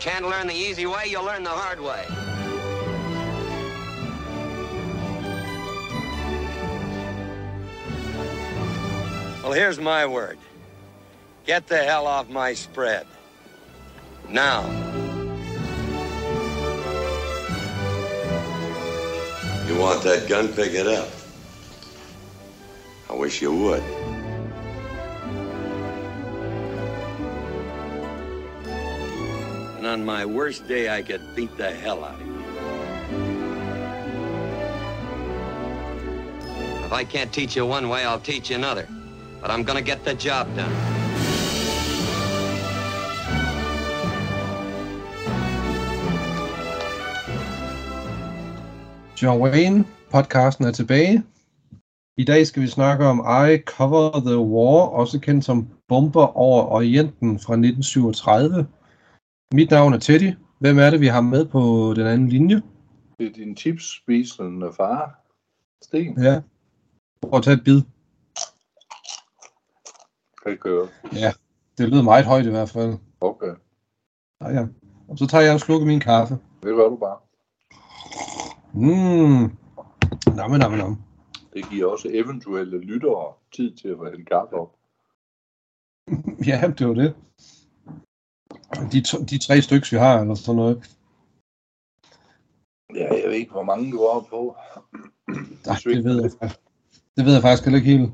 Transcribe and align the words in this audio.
Can't 0.00 0.26
learn 0.26 0.46
the 0.46 0.54
easy 0.54 0.86
way, 0.86 1.04
you'll 1.08 1.24
learn 1.24 1.44
the 1.44 1.50
hard 1.50 1.78
way. 1.78 2.06
Well, 9.42 9.52
here's 9.52 9.78
my 9.78 10.06
word. 10.06 10.38
Get 11.44 11.66
the 11.66 11.76
hell 11.76 12.06
off 12.06 12.30
my 12.30 12.54
spread. 12.54 13.06
Now. 14.30 14.62
You 19.66 19.78
want 19.78 20.02
that 20.04 20.26
gun? 20.30 20.48
Pick 20.48 20.72
it 20.72 20.86
up. 20.86 21.10
I 23.10 23.12
wish 23.12 23.42
you 23.42 23.52
would. 23.54 24.09
And 29.80 29.86
on 29.86 30.04
my 30.04 30.26
worst 30.26 30.68
day, 30.68 30.94
I 30.94 31.00
could 31.00 31.22
beat 31.34 31.56
the 31.56 31.70
hell 31.70 32.04
out 32.04 32.20
of 32.20 32.26
you. 32.26 32.34
If 36.84 36.92
I 36.92 37.02
can't 37.02 37.32
teach 37.32 37.56
you 37.56 37.64
one 37.64 37.88
way, 37.88 38.04
I'll 38.04 38.20
teach 38.20 38.50
you 38.50 38.56
another. 38.56 38.86
But 39.40 39.50
I'm 39.50 39.64
gonna 39.64 39.80
get 39.80 40.04
the 40.04 40.12
job 40.12 40.54
done. 40.54 40.70
John 49.16 49.38
Wayne, 49.38 49.86
podcasten 50.10 50.66
er 50.66 50.72
tilbage. 50.72 51.22
I 52.18 52.24
dag 52.24 52.46
skal 52.46 52.62
vi 52.62 52.68
snakke 52.68 53.06
om 53.06 53.20
I 53.20 53.58
Cover 53.66 54.20
the 54.20 54.38
War, 54.38 54.88
også 54.88 55.20
kendt 55.20 55.44
som 55.44 55.68
Bomber 55.88 56.36
over 56.36 56.62
Orienten 56.62 57.38
fra 57.38 57.54
1937. 57.54 58.66
Mit 59.54 59.70
navn 59.70 59.94
er 59.94 59.98
Teddy. 59.98 60.32
Hvem 60.58 60.78
er 60.78 60.90
det, 60.90 61.00
vi 61.00 61.06
har 61.06 61.20
med 61.20 61.46
på 61.46 61.92
den 61.96 62.06
anden 62.06 62.28
linje? 62.28 62.62
Det 63.18 63.26
er 63.26 63.32
din 63.32 63.56
chipsspisende 63.56 64.72
far, 64.72 65.20
Sten. 65.82 66.22
Ja. 66.22 66.40
Prøv 67.22 67.38
at 67.38 67.44
tage 67.44 67.56
et 67.56 67.64
bid. 67.64 67.82
Kan 70.42 70.58
høre. 70.64 70.88
Ja, 71.12 71.32
det 71.78 71.88
lyder 71.88 72.02
meget 72.02 72.24
højt 72.24 72.46
i 72.46 72.50
hvert 72.50 72.70
fald. 72.70 72.98
Okay. 73.20 73.54
Ja, 74.40 74.48
ja. 74.48 74.66
Og 75.08 75.18
så 75.18 75.26
tager 75.26 75.44
jeg 75.44 75.52
en 75.52 75.58
sluk 75.58 75.80
af 75.80 75.86
min 75.86 76.00
kaffe. 76.00 76.34
Det 76.62 76.76
gør 76.76 76.88
du 76.88 76.96
bare. 76.96 77.18
Mmm. 78.74 79.56
Namme, 80.36 80.58
namme, 80.58 80.76
namme. 80.76 80.96
Det 81.52 81.70
giver 81.70 81.90
også 81.90 82.08
eventuelle 82.12 82.78
lyttere 82.78 83.32
tid 83.52 83.76
til 83.76 83.88
at 83.88 83.96
få 83.96 84.04
hælde 84.04 84.24
kaffe 84.24 84.54
op. 84.54 84.76
Ja, 86.46 86.72
det 86.78 86.88
var 86.88 86.94
det. 86.94 87.14
De, 88.92 89.00
to, 89.00 89.18
de 89.30 89.38
tre 89.38 89.62
stykker, 89.62 89.88
vi 89.90 89.96
har, 89.96 90.20
eller 90.20 90.34
sådan 90.34 90.56
noget. 90.56 90.96
Ja, 92.94 93.14
jeg 93.14 93.28
ved 93.28 93.36
ikke, 93.36 93.52
hvor 93.52 93.62
mange 93.62 93.92
du 93.92 93.98
var 94.02 94.20
på. 94.20 94.56
Nej, 95.66 95.76
det 95.84 96.04
ved 96.04 96.22
jeg 96.22 96.30
faktisk. 96.40 96.60
Det 97.16 97.24
ved 97.26 97.32
jeg 97.32 97.42
faktisk 97.42 97.64
heller 97.64 97.78
ikke 97.78 97.90
helt. 97.90 98.10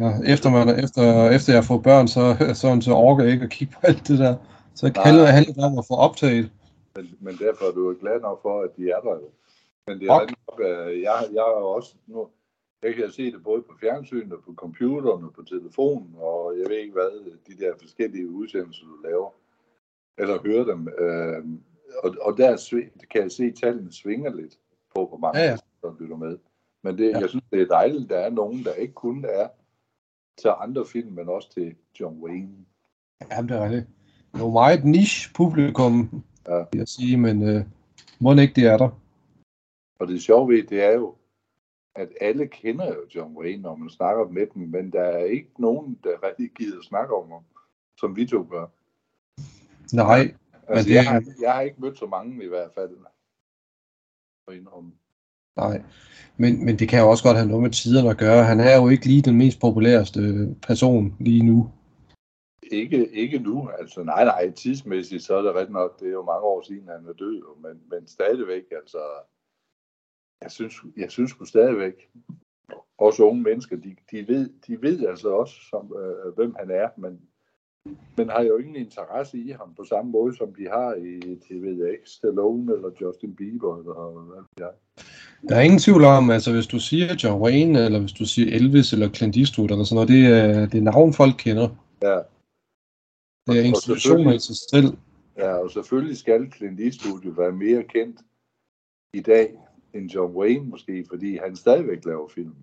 Ja, 0.00 0.10
efter, 0.34 0.50
man, 0.50 0.84
efter, 0.84 1.30
efter 1.30 1.52
jeg 1.52 1.64
får 1.64 1.78
børn, 1.78 2.08
så, 2.08 2.22
så, 2.54 2.80
så 2.80 2.92
orker 2.92 3.24
jeg 3.24 3.32
ikke 3.32 3.44
at 3.44 3.50
kigge 3.50 3.74
på 3.74 3.80
alt 3.82 4.08
det 4.08 4.18
der. 4.18 4.36
Så 4.74 4.86
Nej. 4.86 5.04
handler 5.04 5.22
det 5.24 5.32
handler 5.32 5.66
om 5.66 5.78
at 5.78 5.86
få 5.90 5.94
optaget. 5.94 6.50
Men, 6.96 7.16
men 7.20 7.36
derfor 7.36 7.64
er 7.64 7.72
du 7.72 7.90
jo 7.90 7.96
glad 8.00 8.20
nok 8.20 8.42
for, 8.42 8.62
at 8.62 8.70
de 8.76 8.90
er 8.90 9.00
der 9.00 9.10
jo. 9.10 9.28
Men 9.86 10.00
det 10.00 10.06
er 10.08 10.12
Ok. 10.12 10.20
rigtig 10.22 10.36
nok, 10.48 10.60
jeg, 11.06 11.16
jeg 11.36 11.42
har 11.48 11.60
jo 11.60 11.68
også 11.78 11.94
nu, 12.06 12.28
jeg 12.84 12.94
kan 12.94 13.10
se 13.10 13.32
det 13.32 13.42
både 13.44 13.62
på 13.62 13.72
fjernsynet 13.80 14.32
og 14.32 14.42
på 14.44 14.54
computeren 14.54 15.24
og 15.24 15.32
på 15.34 15.42
telefonen, 15.42 16.14
og 16.16 16.58
jeg 16.58 16.66
ved 16.70 16.76
ikke 16.76 16.92
hvad, 16.92 17.30
de 17.48 17.64
der 17.64 17.72
forskellige 17.80 18.28
udsendelser, 18.30 18.84
du 18.86 18.96
laver, 19.04 19.30
eller 20.18 20.42
hører 20.42 20.64
dem. 20.64 20.88
Øh, 20.98 21.44
og, 22.04 22.14
og 22.20 22.36
der 22.36 22.80
kan 23.10 23.22
jeg 23.22 23.30
se, 23.32 23.44
at 23.44 23.54
tallene 23.54 23.92
svinger 23.92 24.34
lidt 24.34 24.58
på, 24.94 25.06
hvor 25.06 25.18
mange 25.18 25.38
Ja, 25.40 25.50
ja. 25.50 25.56
der 25.82 25.94
lytter 26.00 26.16
med. 26.16 26.38
Men 26.82 26.98
det, 26.98 27.10
Ja. 27.10 27.18
jeg 27.18 27.28
synes, 27.28 27.44
det 27.52 27.62
er 27.62 27.66
dejligt, 27.66 28.02
at 28.04 28.10
der 28.10 28.16
er 28.18 28.30
nogen, 28.30 28.64
der 28.64 28.72
ikke 28.72 28.94
kun 28.94 29.24
er 29.28 29.48
til 30.38 30.50
andre 30.58 30.86
film, 30.86 31.12
men 31.12 31.28
også 31.28 31.50
til 31.52 31.74
John 32.00 32.18
Wayne. 32.22 32.64
Jamen, 33.30 33.48
det 33.48 33.56
er 33.56 33.64
rigtigt. 33.64 33.86
Det 34.32 34.40
er 34.40 34.44
jo 34.44 34.50
meget 34.50 34.84
niche 34.84 35.32
publikum, 35.34 36.22
Ja. 36.48 36.56
vil 36.72 36.78
jeg 36.78 36.88
sige, 36.88 37.16
men 37.16 37.42
øh, 37.48 37.64
må 38.20 38.32
ikke 38.32 38.54
det 38.54 38.64
er 38.66 38.76
der. 38.76 39.00
Og 39.98 40.08
det 40.08 40.22
sjove 40.22 40.52
ved, 40.52 40.62
det 40.62 40.82
er 40.82 40.92
jo, 40.92 41.14
at 41.96 42.08
alle 42.20 42.46
kender 42.46 42.86
jo 42.86 43.00
John 43.14 43.36
Wayne, 43.36 43.62
når 43.62 43.76
man 43.76 43.90
snakker 43.90 44.28
med 44.28 44.46
dem, 44.54 44.62
men 44.68 44.92
der 44.92 45.00
er 45.02 45.24
ikke 45.24 45.50
nogen, 45.58 45.98
der 46.04 46.10
rigtig 46.28 46.50
gider 46.50 46.82
snakke 46.82 47.14
om 47.14 47.30
ham, 47.30 47.42
som 48.00 48.16
vi 48.16 48.26
to 48.26 48.46
gør. 48.50 48.66
Nej, 49.96 50.34
Altså, 50.68 50.88
det- 50.88 50.94
jeg, 50.94 51.04
har, 51.08 51.22
jeg 51.40 51.52
har 51.52 51.60
ikke 51.60 51.80
mødt 51.80 51.98
så 51.98 52.06
mange 52.06 52.44
i 52.44 52.48
hvert 52.48 52.70
fald. 52.74 52.90
indrømme. 54.52 54.92
nej. 55.56 55.82
Men, 56.36 56.64
men 56.64 56.78
det 56.78 56.88
kan 56.88 57.00
jo 57.00 57.10
også 57.10 57.24
godt 57.24 57.36
have 57.36 57.48
noget 57.48 57.62
med 57.62 57.70
tiderne 57.70 58.10
at 58.10 58.18
gøre. 58.18 58.44
Han 58.44 58.60
er 58.60 58.76
jo 58.82 58.88
ikke 58.88 59.06
lige 59.06 59.22
den 59.22 59.38
mest 59.38 59.60
populæreste 59.60 60.20
person 60.62 61.16
lige 61.20 61.42
nu. 61.42 61.70
Ikke, 62.62 63.08
ikke 63.08 63.38
nu, 63.38 63.68
altså 63.78 64.02
nej, 64.04 64.24
nej, 64.24 64.50
tidsmæssigt, 64.50 65.22
så 65.22 65.34
er 65.36 65.42
det 65.42 65.54
ret 65.54 65.70
nok, 65.70 66.00
det 66.00 66.08
er 66.08 66.12
jo 66.12 66.22
mange 66.24 66.40
år 66.42 66.62
siden, 66.62 66.88
han 66.88 67.06
er 67.08 67.12
død, 67.12 67.42
men, 67.62 67.80
men 67.90 68.06
stadigvæk, 68.06 68.62
altså, 68.70 68.98
jeg 70.44 70.50
synes, 70.50 70.74
jeg 70.96 71.10
synes 71.10 71.30
sgu 71.30 71.44
stadigvæk, 71.44 72.08
også 72.98 73.22
unge 73.22 73.42
mennesker, 73.42 73.76
de, 73.76 73.96
de, 74.10 74.28
ved, 74.28 74.50
de 74.66 74.82
ved 74.82 75.06
altså 75.06 75.28
også, 75.28 75.54
som, 75.70 75.94
øh, 76.00 76.34
hvem 76.34 76.54
han 76.58 76.70
er, 76.70 76.88
men, 76.96 77.20
men 78.16 78.28
har 78.28 78.42
jo 78.42 78.56
ingen 78.56 78.76
interesse 78.76 79.38
i 79.38 79.50
ham 79.50 79.74
på 79.76 79.84
samme 79.84 80.10
måde, 80.10 80.36
som 80.36 80.54
de 80.54 80.64
har 80.68 80.94
i, 80.94 81.20
det 81.48 81.62
ved 81.62 81.76
jeg 81.84 81.90
ikke, 81.92 82.10
Stallone 82.10 82.72
eller 82.74 82.90
Justin 83.00 83.34
Bieber, 83.36 83.78
eller 83.78 83.94
hvad 84.10 84.42
ved 84.42 84.66
jeg. 84.66 84.74
Der 85.48 85.56
er 85.56 85.60
ingen 85.60 85.78
tvivl 85.78 86.04
om, 86.04 86.30
altså 86.30 86.52
hvis 86.52 86.66
du 86.66 86.78
siger 86.78 87.14
John 87.22 87.42
Wayne, 87.42 87.84
eller 87.84 88.00
hvis 88.00 88.12
du 88.12 88.24
siger 88.24 88.56
Elvis, 88.56 88.92
eller 88.92 89.08
Clint 89.08 89.36
Eastwood, 89.36 89.70
eller 89.70 89.84
sådan 89.84 89.94
noget, 89.94 90.08
det 90.08 90.24
er, 90.26 90.66
det 90.66 90.78
er 90.78 90.90
navn, 90.92 91.12
folk 91.12 91.34
kender. 91.38 91.68
Ja, 92.02 92.18
Det 93.46 93.60
er 93.60 93.64
institutioner 93.72 94.32
i 94.32 94.38
sig 94.38 94.56
selv. 94.56 94.96
Ja, 95.36 95.52
og 95.52 95.70
selvfølgelig 95.70 96.16
skal 96.16 96.52
Clint 96.52 96.80
Eastwood 96.80 97.20
jo 97.20 97.30
være 97.30 97.52
mere 97.52 97.82
kendt 97.82 98.20
i 99.14 99.20
dag 99.20 99.58
end 99.94 100.10
John 100.10 100.36
Wayne 100.36 100.64
måske, 100.66 101.04
fordi 101.08 101.36
han 101.36 101.56
stadigvæk 101.56 102.04
laver 102.04 102.28
film. 102.28 102.54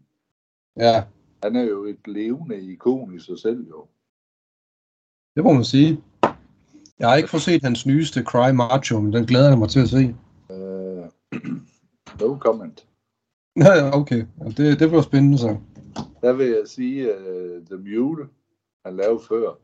Ja, 0.77 1.03
Han 1.43 1.55
er 1.55 1.63
jo 1.63 1.83
et 1.83 2.07
levende 2.07 2.61
ikon 2.61 3.15
i 3.15 3.19
sig 3.19 3.39
selv 3.39 3.67
jo. 3.69 3.85
det 5.35 5.43
må 5.43 5.53
man 5.53 5.63
sige. 5.63 6.03
Jeg 6.99 7.09
har 7.09 7.15
ikke 7.15 7.29
fået 7.29 7.43
set 7.43 7.63
hans 7.63 7.85
nyeste 7.85 8.23
Cry 8.23 8.49
Macho, 8.51 8.99
men 8.99 9.13
den 9.13 9.25
glæder 9.25 9.49
jeg 9.49 9.57
mig 9.57 9.69
til 9.69 9.79
at 9.79 9.89
se. 9.89 10.15
Uh, 10.49 11.05
no 12.21 12.37
comment. 12.39 12.87
Ja, 13.55 13.97
okay. 13.97 14.25
Det, 14.57 14.79
det 14.79 14.89
bliver 14.89 15.01
spændende 15.01 15.37
så. 15.37 15.57
Der 16.21 16.33
vil 16.33 16.47
jeg 16.47 16.63
sige, 16.67 17.09
uh, 17.09 17.65
The 17.65 17.77
Mule, 17.77 18.27
han 18.85 18.95
lavede 18.95 19.19
før, 19.27 19.57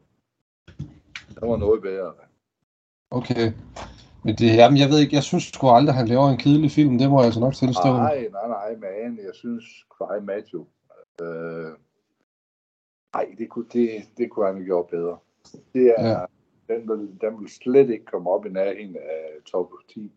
der 1.40 1.46
var 1.48 1.58
noget 1.58 1.82
bedre. 1.82 2.14
Okay. 3.12 3.52
Men 4.28 4.36
det, 4.36 4.56
jamen, 4.56 4.78
jeg 4.80 4.90
ved 4.90 5.00
ikke, 5.00 5.16
jeg 5.16 5.24
synes 5.24 5.44
sgu 5.44 5.68
aldrig, 5.70 5.96
han 5.96 6.08
laver 6.08 6.30
en 6.30 6.38
kedelig 6.38 6.72
film. 6.72 6.98
Det 6.98 7.10
må 7.10 7.18
jeg 7.20 7.26
altså 7.26 7.40
nok 7.40 7.56
tilstå. 7.56 7.88
Nej, 7.88 8.28
nej, 8.32 8.48
nej, 8.48 8.76
man, 8.76 9.20
jeg 9.26 9.34
synes, 9.34 9.64
Cry 9.90 10.18
Macho, 10.24 10.60
uh, 11.22 11.72
nej, 13.16 13.26
det 13.38 13.50
kunne, 13.50 13.66
det, 13.74 13.90
det 14.18 14.30
kunne 14.30 14.46
han 14.46 14.56
have 14.56 14.66
gjort 14.66 14.88
bedre. 14.88 15.18
Det 15.74 15.94
er, 15.98 16.10
Ja. 16.10 16.26
den, 16.74 16.90
vil, 16.90 17.10
den 17.22 17.40
vil 17.40 17.50
slet 17.50 17.90
ikke 17.90 18.06
komme 18.06 18.30
op 18.30 18.46
i 18.46 18.50
nærheden 18.50 18.96
af 18.96 19.44
top 19.46 19.70
10. 19.94 20.12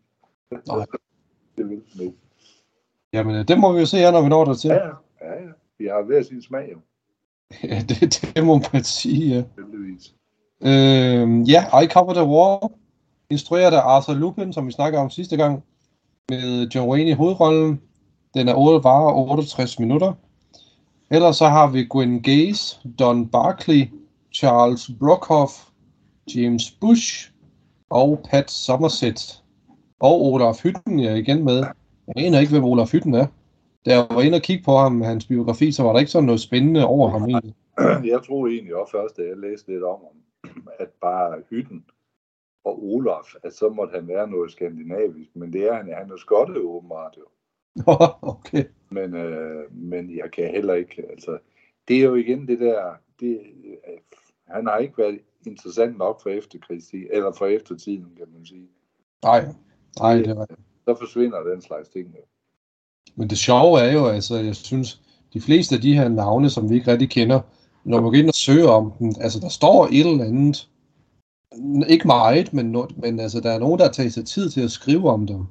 Nej. 0.50 0.86
det 1.56 1.68
vil 1.68 1.82
den 1.92 2.00
ikke. 2.06 2.18
Jamen, 3.12 3.36
øh, 3.36 3.48
det 3.48 3.58
må 3.58 3.72
vi 3.72 3.80
jo 3.80 3.86
se, 3.86 3.96
her, 3.96 4.10
når 4.10 4.22
vi 4.22 4.28
når 4.28 4.44
der 4.44 4.54
til. 4.54 4.68
Ja, 4.68 4.86
ja, 4.86 4.92
ja, 5.20 5.42
ja. 5.42 5.50
Vi 5.78 5.86
har 5.86 6.02
hver 6.02 6.22
sin 6.22 6.42
smag, 6.42 6.72
jo, 6.72 6.78
Ja, 7.70 7.78
det, 7.88 8.32
det 8.34 8.44
må 8.44 8.60
man 8.72 8.84
sige, 8.84 9.36
ja. 9.36 9.42
heldigvis. 9.56 10.14
Øh, 10.60 11.50
ja, 11.50 11.80
I 11.80 11.86
Cover 11.88 12.14
the 12.14 12.24
War, 12.24 12.79
instrueret 13.30 13.72
af 13.72 13.80
Arthur 13.80 14.14
Lupin, 14.14 14.52
som 14.52 14.66
vi 14.66 14.72
snakkede 14.72 15.02
om 15.02 15.10
sidste 15.10 15.36
gang, 15.36 15.64
med 16.28 16.68
John 16.74 16.90
Wayne 16.90 17.10
i 17.10 17.14
hovedrollen. 17.14 17.80
Den 18.34 18.48
er 18.48 18.54
8 18.54 18.84
varer 18.84 19.14
68 19.14 19.78
minutter. 19.78 20.12
Ellers 21.10 21.36
så 21.36 21.48
har 21.48 21.70
vi 21.70 21.86
Gwen 21.90 22.22
Gaze, 22.22 22.78
Don 22.98 23.28
Barkley, 23.28 23.86
Charles 24.34 24.90
Brockhoff, 24.98 25.52
James 26.34 26.70
Bush 26.70 27.30
og 27.90 28.20
Pat 28.30 28.50
Somerset. 28.50 29.42
Og 30.00 30.22
Olaf 30.22 30.62
Hytten 30.62 31.00
er 31.00 31.14
igen 31.14 31.44
med. 31.44 31.56
Jeg 31.56 32.26
aner 32.26 32.40
ikke, 32.40 32.52
hvem 32.52 32.64
Olaf 32.64 32.92
Hytten 32.92 33.14
er. 33.14 33.26
Da 33.86 33.90
jeg 33.90 34.06
var 34.10 34.22
inde 34.22 34.36
og 34.36 34.42
kigge 34.42 34.64
på 34.64 34.76
ham, 34.76 35.00
hans 35.00 35.26
biografi, 35.26 35.72
så 35.72 35.82
var 35.82 35.92
der 35.92 35.98
ikke 35.98 36.10
sådan 36.10 36.26
noget 36.26 36.40
spændende 36.40 36.86
over 36.86 37.10
ham 37.10 37.24
egentlig. 37.24 37.54
Jeg 38.12 38.20
troede 38.26 38.54
egentlig 38.54 38.76
også 38.76 38.92
først, 38.92 39.16
da 39.16 39.22
jeg 39.22 39.36
læste 39.36 39.72
lidt 39.72 39.84
om 39.84 39.98
ham, 40.00 40.16
at 40.78 40.88
bare 41.00 41.34
Hytten 41.50 41.84
og 42.64 42.84
Olaf, 42.84 43.34
at 43.42 43.54
så 43.54 43.68
måtte 43.68 43.94
han 43.94 44.08
være 44.08 44.28
noget 44.28 44.52
skandinavisk, 44.52 45.30
men 45.34 45.52
det 45.52 45.62
er 45.62 45.74
han, 45.74 45.92
han 45.94 46.10
er 46.10 46.16
skotte 46.16 46.60
åbenbart 46.60 47.18
jo. 47.18 47.26
okay. 48.22 48.64
Men, 48.90 49.14
øh, 49.14 49.74
men 49.74 50.16
jeg 50.16 50.30
kan 50.30 50.50
heller 50.50 50.74
ikke, 50.74 51.06
altså, 51.10 51.38
det 51.88 51.96
er 51.96 52.04
jo 52.04 52.14
igen 52.14 52.48
det 52.48 52.60
der, 52.60 52.94
det, 53.20 53.40
øh, 53.64 53.98
han 54.48 54.66
har 54.66 54.78
ikke 54.78 54.98
været 54.98 55.20
interessant 55.46 55.98
nok 55.98 56.22
for 56.22 56.30
efterkrigstiden, 56.30 57.08
eller 57.10 57.32
for 57.32 57.46
eftertiden, 57.46 58.12
kan 58.16 58.26
man 58.32 58.46
sige. 58.46 58.68
Nej, 59.22 59.44
nej, 59.98 60.14
det 60.16 60.28
er 60.28 60.46
Så 60.88 60.96
forsvinder 60.98 61.42
den 61.42 61.62
slags 61.62 61.88
ting. 61.88 62.06
jo. 62.06 62.22
Men 63.14 63.30
det 63.30 63.38
sjove 63.38 63.80
er 63.80 63.92
jo, 63.92 64.06
altså, 64.06 64.36
jeg 64.36 64.56
synes, 64.56 65.02
de 65.32 65.40
fleste 65.40 65.74
af 65.74 65.80
de 65.80 65.94
her 65.94 66.08
navne, 66.08 66.50
som 66.50 66.70
vi 66.70 66.74
ikke 66.74 66.92
rigtig 66.92 67.10
kender, 67.10 67.40
når 67.84 68.00
man 68.00 68.10
går 68.10 68.18
ind 68.18 68.28
og 68.28 68.34
søger 68.34 68.68
om 68.68 68.92
dem, 68.98 69.12
altså 69.20 69.40
der 69.40 69.48
står 69.48 69.86
et 69.86 70.06
eller 70.06 70.24
andet, 70.24 70.68
ikke 71.88 72.06
meget, 72.06 72.52
men, 72.52 72.76
men 72.96 73.20
altså, 73.20 73.40
der 73.40 73.50
er 73.50 73.58
nogen, 73.58 73.78
der 73.78 73.84
har 73.84 73.92
taget 73.92 74.12
sig 74.12 74.26
tid 74.26 74.50
til 74.50 74.64
at 74.64 74.70
skrive 74.70 75.10
om 75.10 75.26
dem. 75.26 75.44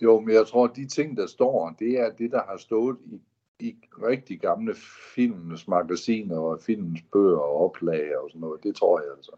Jo, 0.00 0.20
men 0.20 0.34
jeg 0.34 0.46
tror, 0.46 0.64
at 0.64 0.76
de 0.76 0.86
ting, 0.86 1.16
der 1.16 1.26
står, 1.26 1.74
det 1.78 2.00
er 2.00 2.10
det, 2.18 2.30
der 2.30 2.42
har 2.48 2.56
stået 2.56 2.96
i, 3.06 3.20
i 3.60 3.76
rigtig 4.02 4.40
gamle 4.40 4.74
filmens 5.14 5.68
magasiner 5.68 6.38
og 6.38 6.60
filmens 6.60 7.00
bøger 7.12 7.38
og 7.38 7.64
oplag 7.64 8.18
og 8.18 8.30
sådan 8.30 8.40
noget. 8.40 8.62
Det 8.62 8.76
tror 8.76 9.00
jeg 9.00 9.08
altså. 9.16 9.32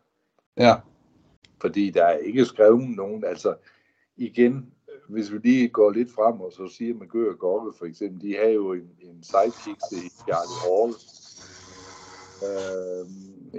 Ja, 0.57 0.75
Fordi 1.61 1.91
der 1.91 2.05
er 2.05 2.17
ikke 2.17 2.45
skrevet 2.45 2.97
nogen, 2.97 3.25
altså 3.25 3.55
igen, 4.17 4.73
hvis 5.09 5.33
vi 5.33 5.39
lige 5.39 5.69
går 5.69 5.91
lidt 5.91 6.13
frem 6.15 6.41
og 6.41 6.53
så 6.53 6.69
siger 6.69 6.95
med 6.95 7.09
Gør 7.09 7.31
og 7.31 7.39
Gokke 7.39 7.79
for 7.79 7.87
eksempel, 7.87 8.29
de 8.29 8.37
har 8.37 8.49
jo 8.49 8.73
en, 8.73 8.91
en 9.01 9.23
sidekick 9.23 9.81
til 9.91 10.11
Charlie 10.27 10.61
Hall. 10.65 10.93
Øh, 12.47 13.07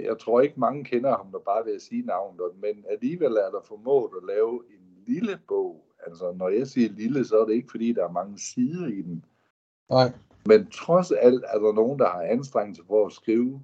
jeg 0.04 0.18
tror 0.18 0.40
ikke 0.40 0.60
mange 0.60 0.84
kender 0.84 1.16
ham, 1.16 1.32
der 1.32 1.38
bare 1.38 1.64
ved 1.66 1.74
at 1.74 1.82
sige 1.82 2.02
navnet, 2.02 2.40
men 2.60 2.84
alligevel 2.88 3.32
er 3.32 3.50
der 3.50 3.60
formået 3.64 4.10
at 4.16 4.26
lave 4.26 4.62
en 4.70 5.04
lille 5.06 5.40
bog. 5.48 5.84
Altså 6.06 6.32
når 6.32 6.48
jeg 6.48 6.66
siger 6.66 6.88
lille, 6.88 7.24
så 7.24 7.38
er 7.40 7.46
det 7.46 7.54
ikke 7.54 7.70
fordi, 7.70 7.92
der 7.92 8.04
er 8.04 8.12
mange 8.12 8.38
sider 8.38 8.86
i 8.86 9.02
den. 9.02 9.24
nej, 9.90 10.12
Men 10.46 10.70
trods 10.70 11.10
alt 11.12 11.44
er 11.48 11.58
der 11.58 11.72
nogen, 11.72 11.98
der 11.98 12.08
har 12.08 12.22
anstrengt 12.22 12.76
sig 12.76 12.86
for 12.86 13.06
at 13.06 13.12
skrive 13.12 13.62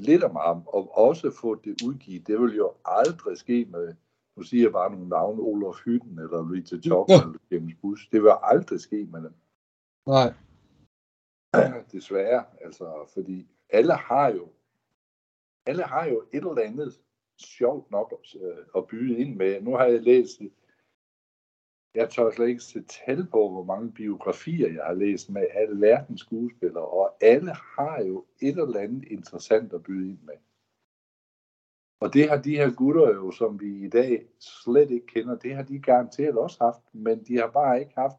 lidt 0.00 0.24
om 0.24 0.36
ham, 0.36 0.62
og 0.66 0.98
også 0.98 1.30
få 1.30 1.54
det 1.54 1.82
udgivet. 1.86 2.26
Det 2.26 2.40
vil 2.40 2.56
jo 2.56 2.72
aldrig 2.84 3.38
ske 3.38 3.66
med, 3.70 3.94
nu 4.36 4.42
siger 4.42 4.62
jeg 4.62 4.72
bare 4.72 4.90
nogle 4.92 5.08
navne, 5.08 5.42
Olof 5.42 5.76
Hytten, 5.84 6.18
eller 6.18 6.52
Rita 6.52 6.76
Chopper, 6.80 7.14
Ja. 7.14 7.20
eller 7.22 7.38
James 7.50 7.74
Bush. 7.82 8.10
Det 8.12 8.22
vil 8.22 8.32
aldrig 8.42 8.80
ske 8.80 9.04
med 9.12 9.22
dem, 9.22 9.34
nej, 10.06 10.34
desværre. 11.92 12.44
Altså, 12.60 13.08
fordi 13.14 13.46
alle 13.70 13.92
har 13.92 14.28
jo, 14.28 14.48
alle 15.66 15.82
har 15.82 16.06
jo 16.06 16.22
et 16.32 16.38
eller 16.38 16.62
andet 16.62 17.00
sjovt 17.38 17.90
nok 17.90 18.14
øh, 18.42 18.64
at 18.76 18.86
byde 18.86 19.18
ind 19.18 19.36
med. 19.36 19.60
Nu 19.62 19.76
har 19.76 19.84
jeg 19.84 20.02
læst, 20.02 20.40
jeg 21.94 22.10
tør 22.10 22.30
slet 22.30 22.48
ikke 22.48 22.60
sætte 22.60 22.88
tal 22.88 23.26
på, 23.26 23.50
hvor 23.50 23.64
mange 23.64 23.92
biografier 23.92 24.72
jeg 24.72 24.84
har 24.84 24.94
læst 24.94 25.30
med 25.30 25.46
alle 25.50 25.80
verdens 25.80 26.20
skuespillere, 26.20 26.84
og 26.86 27.16
alle 27.20 27.52
har 27.52 28.02
jo 28.02 28.24
et 28.40 28.58
eller 28.58 28.80
andet 28.80 29.04
interessant 29.04 29.72
at 29.72 29.82
byde 29.82 30.08
ind 30.08 30.20
med. 30.22 30.34
Og 32.00 32.14
det 32.14 32.28
har 32.28 32.42
de 32.42 32.56
her 32.56 32.74
gutter 32.74 33.14
jo, 33.14 33.30
som 33.30 33.60
vi 33.60 33.84
i 33.84 33.88
dag 33.88 34.26
slet 34.40 34.90
ikke 34.90 35.06
kender, 35.06 35.38
det 35.38 35.54
har 35.54 35.62
de 35.62 35.78
garanteret 35.78 36.38
også 36.38 36.64
haft, 36.64 36.94
men 36.94 37.24
de 37.24 37.36
har 37.36 37.50
bare 37.50 37.80
ikke 37.80 37.92
haft 37.94 38.16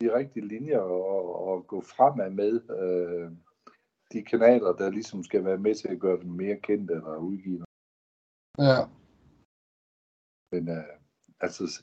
de 0.00 0.14
rigtige 0.14 0.48
linjer 0.48 0.80
at, 0.80 1.58
at 1.58 1.66
gå 1.66 1.80
fremad 1.80 2.30
med. 2.30 2.70
Øh, 2.70 3.30
de 4.14 4.22
kanaler, 4.22 4.72
der 4.72 4.90
ligesom 4.90 5.24
skal 5.24 5.44
være 5.44 5.58
med 5.58 5.74
til 5.74 5.88
at 5.88 6.00
gøre 6.00 6.20
dem 6.20 6.30
mere 6.30 6.56
kendte 6.56 6.94
eller 6.94 7.16
udgive. 7.16 7.64
ja, 8.58 8.80
Men 10.52 10.68
øh, 10.68 10.84
altså, 11.40 11.82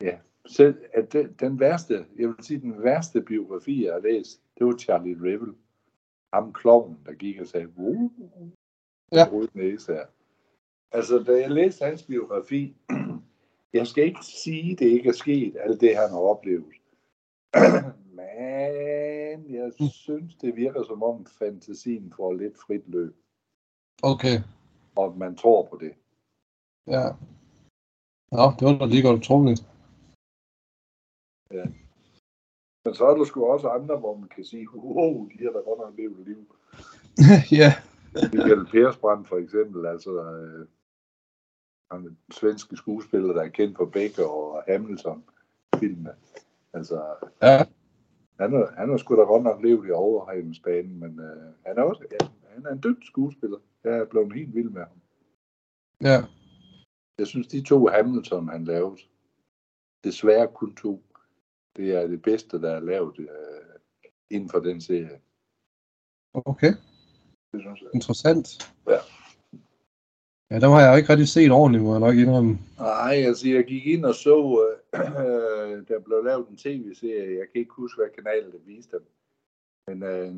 ja, 0.00 0.18
selv 0.46 0.84
at 0.92 1.12
den, 1.12 1.32
den 1.40 1.60
værste, 1.60 2.06
jeg 2.18 2.28
vil 2.28 2.36
sige, 2.40 2.60
den 2.60 2.82
værste 2.82 3.22
biografi, 3.22 3.84
jeg 3.84 3.92
har 3.92 4.00
læst, 4.00 4.42
det 4.58 4.66
var 4.66 4.76
Charlie 4.76 5.16
Revel. 5.16 5.54
Ham 6.34 6.52
klovnen, 6.52 6.98
der 7.06 7.12
gik 7.12 7.40
og 7.40 7.46
sagde, 7.46 7.72
uh, 7.76 8.10
Ja. 9.12 9.24
næse 9.54 9.92
her. 9.92 10.06
Altså, 10.92 11.18
da 11.18 11.32
jeg 11.40 11.50
læste 11.50 11.84
hans 11.84 12.02
biografi, 12.02 12.76
jeg 13.78 13.86
skal 13.86 14.04
ikke 14.04 14.24
sige, 14.24 14.76
det 14.76 14.86
ikke 14.86 15.08
er 15.08 15.12
sket, 15.12 15.56
alt 15.60 15.80
det, 15.80 15.96
han 15.96 16.10
har 16.10 16.18
oplevet. 16.18 16.64
Men 18.16 19.09
jeg 19.48 19.72
synes, 19.92 20.34
det 20.34 20.56
virker 20.56 20.82
som 20.82 21.02
om 21.02 21.26
fantasien 21.26 22.12
får 22.16 22.32
lidt 22.32 22.58
frit 22.58 22.88
løb, 22.88 23.16
okay, 24.02 24.40
og 24.96 25.18
man 25.18 25.36
tror 25.36 25.66
på 25.70 25.78
det. 25.80 25.94
ja. 26.86 27.08
Nå, 28.32 28.42
det 28.58 28.66
var 28.66 28.78
da 28.78 28.86
lige 28.86 29.02
godt 29.02 29.18
utroligt. 29.18 29.60
Men 32.84 32.94
så 32.94 33.04
er 33.06 33.16
der 33.16 33.24
sgu 33.24 33.44
også 33.44 33.68
andre, 33.68 33.98
hvor 33.98 34.16
man 34.16 34.28
kan 34.28 34.44
sige, 34.44 34.74
wow, 34.74 35.28
de 35.28 35.44
har 35.44 35.52
da 35.52 35.58
godt 35.58 35.78
nok 35.78 35.94
levet 35.96 36.18
et 36.20 36.26
liv. 36.26 36.56
ja, 37.60 37.70
Michael 38.32 38.66
Persbrandt 38.66 39.28
for 39.28 39.36
eksempel, 39.36 39.86
altså 39.86 40.24
øh, 40.24 40.66
han 41.90 42.04
den 42.04 42.18
svenske 42.30 42.76
skuespiller, 42.76 43.32
der 43.32 43.42
er 43.42 43.48
kendt 43.48 43.76
for 43.76 43.84
Baker 43.84 44.24
og 44.24 44.62
Hamilton 44.68 45.24
filmene. 45.76 46.14
Altså, 46.72 47.02
ja, 47.42 47.64
han 48.40 48.54
er, 48.54 48.72
han 48.78 48.90
er 48.90 48.96
sgu 48.96 49.16
da 49.16 49.20
godt 49.22 49.42
nok 49.42 49.62
levet 49.62 49.88
i 49.88 49.90
overhældensbanen, 49.90 51.00
men 51.00 51.20
øh, 51.20 51.52
han 51.66 51.78
er 51.78 51.82
også 51.82 52.04
ja, 52.12 52.26
han 52.54 52.66
er 52.66 52.70
en 52.72 52.82
dygtig 52.84 53.06
skuespiller. 53.06 53.58
Jeg 53.84 53.98
er 53.98 54.04
blevet 54.04 54.32
helt 54.32 54.54
vild 54.54 54.70
med 54.70 54.80
ham. 54.82 55.00
ja, 56.02 56.24
Jeg 57.18 57.26
synes, 57.26 57.46
de 57.46 57.62
to 57.62 57.86
Hamilton, 57.86 58.48
han 58.48 58.64
lavede, 58.64 58.96
desværre 60.04 60.48
kun 60.54 60.74
to, 60.74 61.02
det 61.76 61.92
er 61.94 62.06
det 62.06 62.22
bedste, 62.22 62.60
der 62.62 62.70
er 62.70 62.80
lavet 62.80 63.18
øh, 63.18 63.28
inden 64.30 64.50
for 64.50 64.58
den 64.60 64.80
serie. 64.80 65.20
okay, 66.34 66.72
Det 67.52 67.60
synes 67.60 67.80
jeg. 67.82 67.88
interessant. 67.94 68.74
Ja. 68.88 68.98
Ja, 70.50 70.58
dem 70.60 70.70
har 70.70 70.80
jeg 70.80 70.98
ikke 70.98 71.08
rigtig 71.12 71.28
set 71.28 71.50
ordentligt, 71.50 71.84
må 71.84 71.90
jeg 71.92 72.00
nok 72.00 72.14
indrømme. 72.14 72.58
Nej, 72.78 73.14
altså 73.14 73.48
jeg 73.48 73.64
gik 73.64 73.86
ind 73.86 74.04
og 74.04 74.14
så, 74.14 74.66
øh, 74.94 75.86
der 75.88 75.98
blev 76.04 76.24
lavet 76.24 76.48
en 76.48 76.56
tv-serie, 76.56 77.38
jeg 77.38 77.46
kan 77.52 77.60
ikke 77.60 77.72
huske, 77.72 78.00
hvad 78.00 78.24
kanal 78.24 78.52
det 78.52 78.60
viste 78.66 78.96
dem. 78.96 79.06
Men 79.86 80.02
øh, 80.02 80.34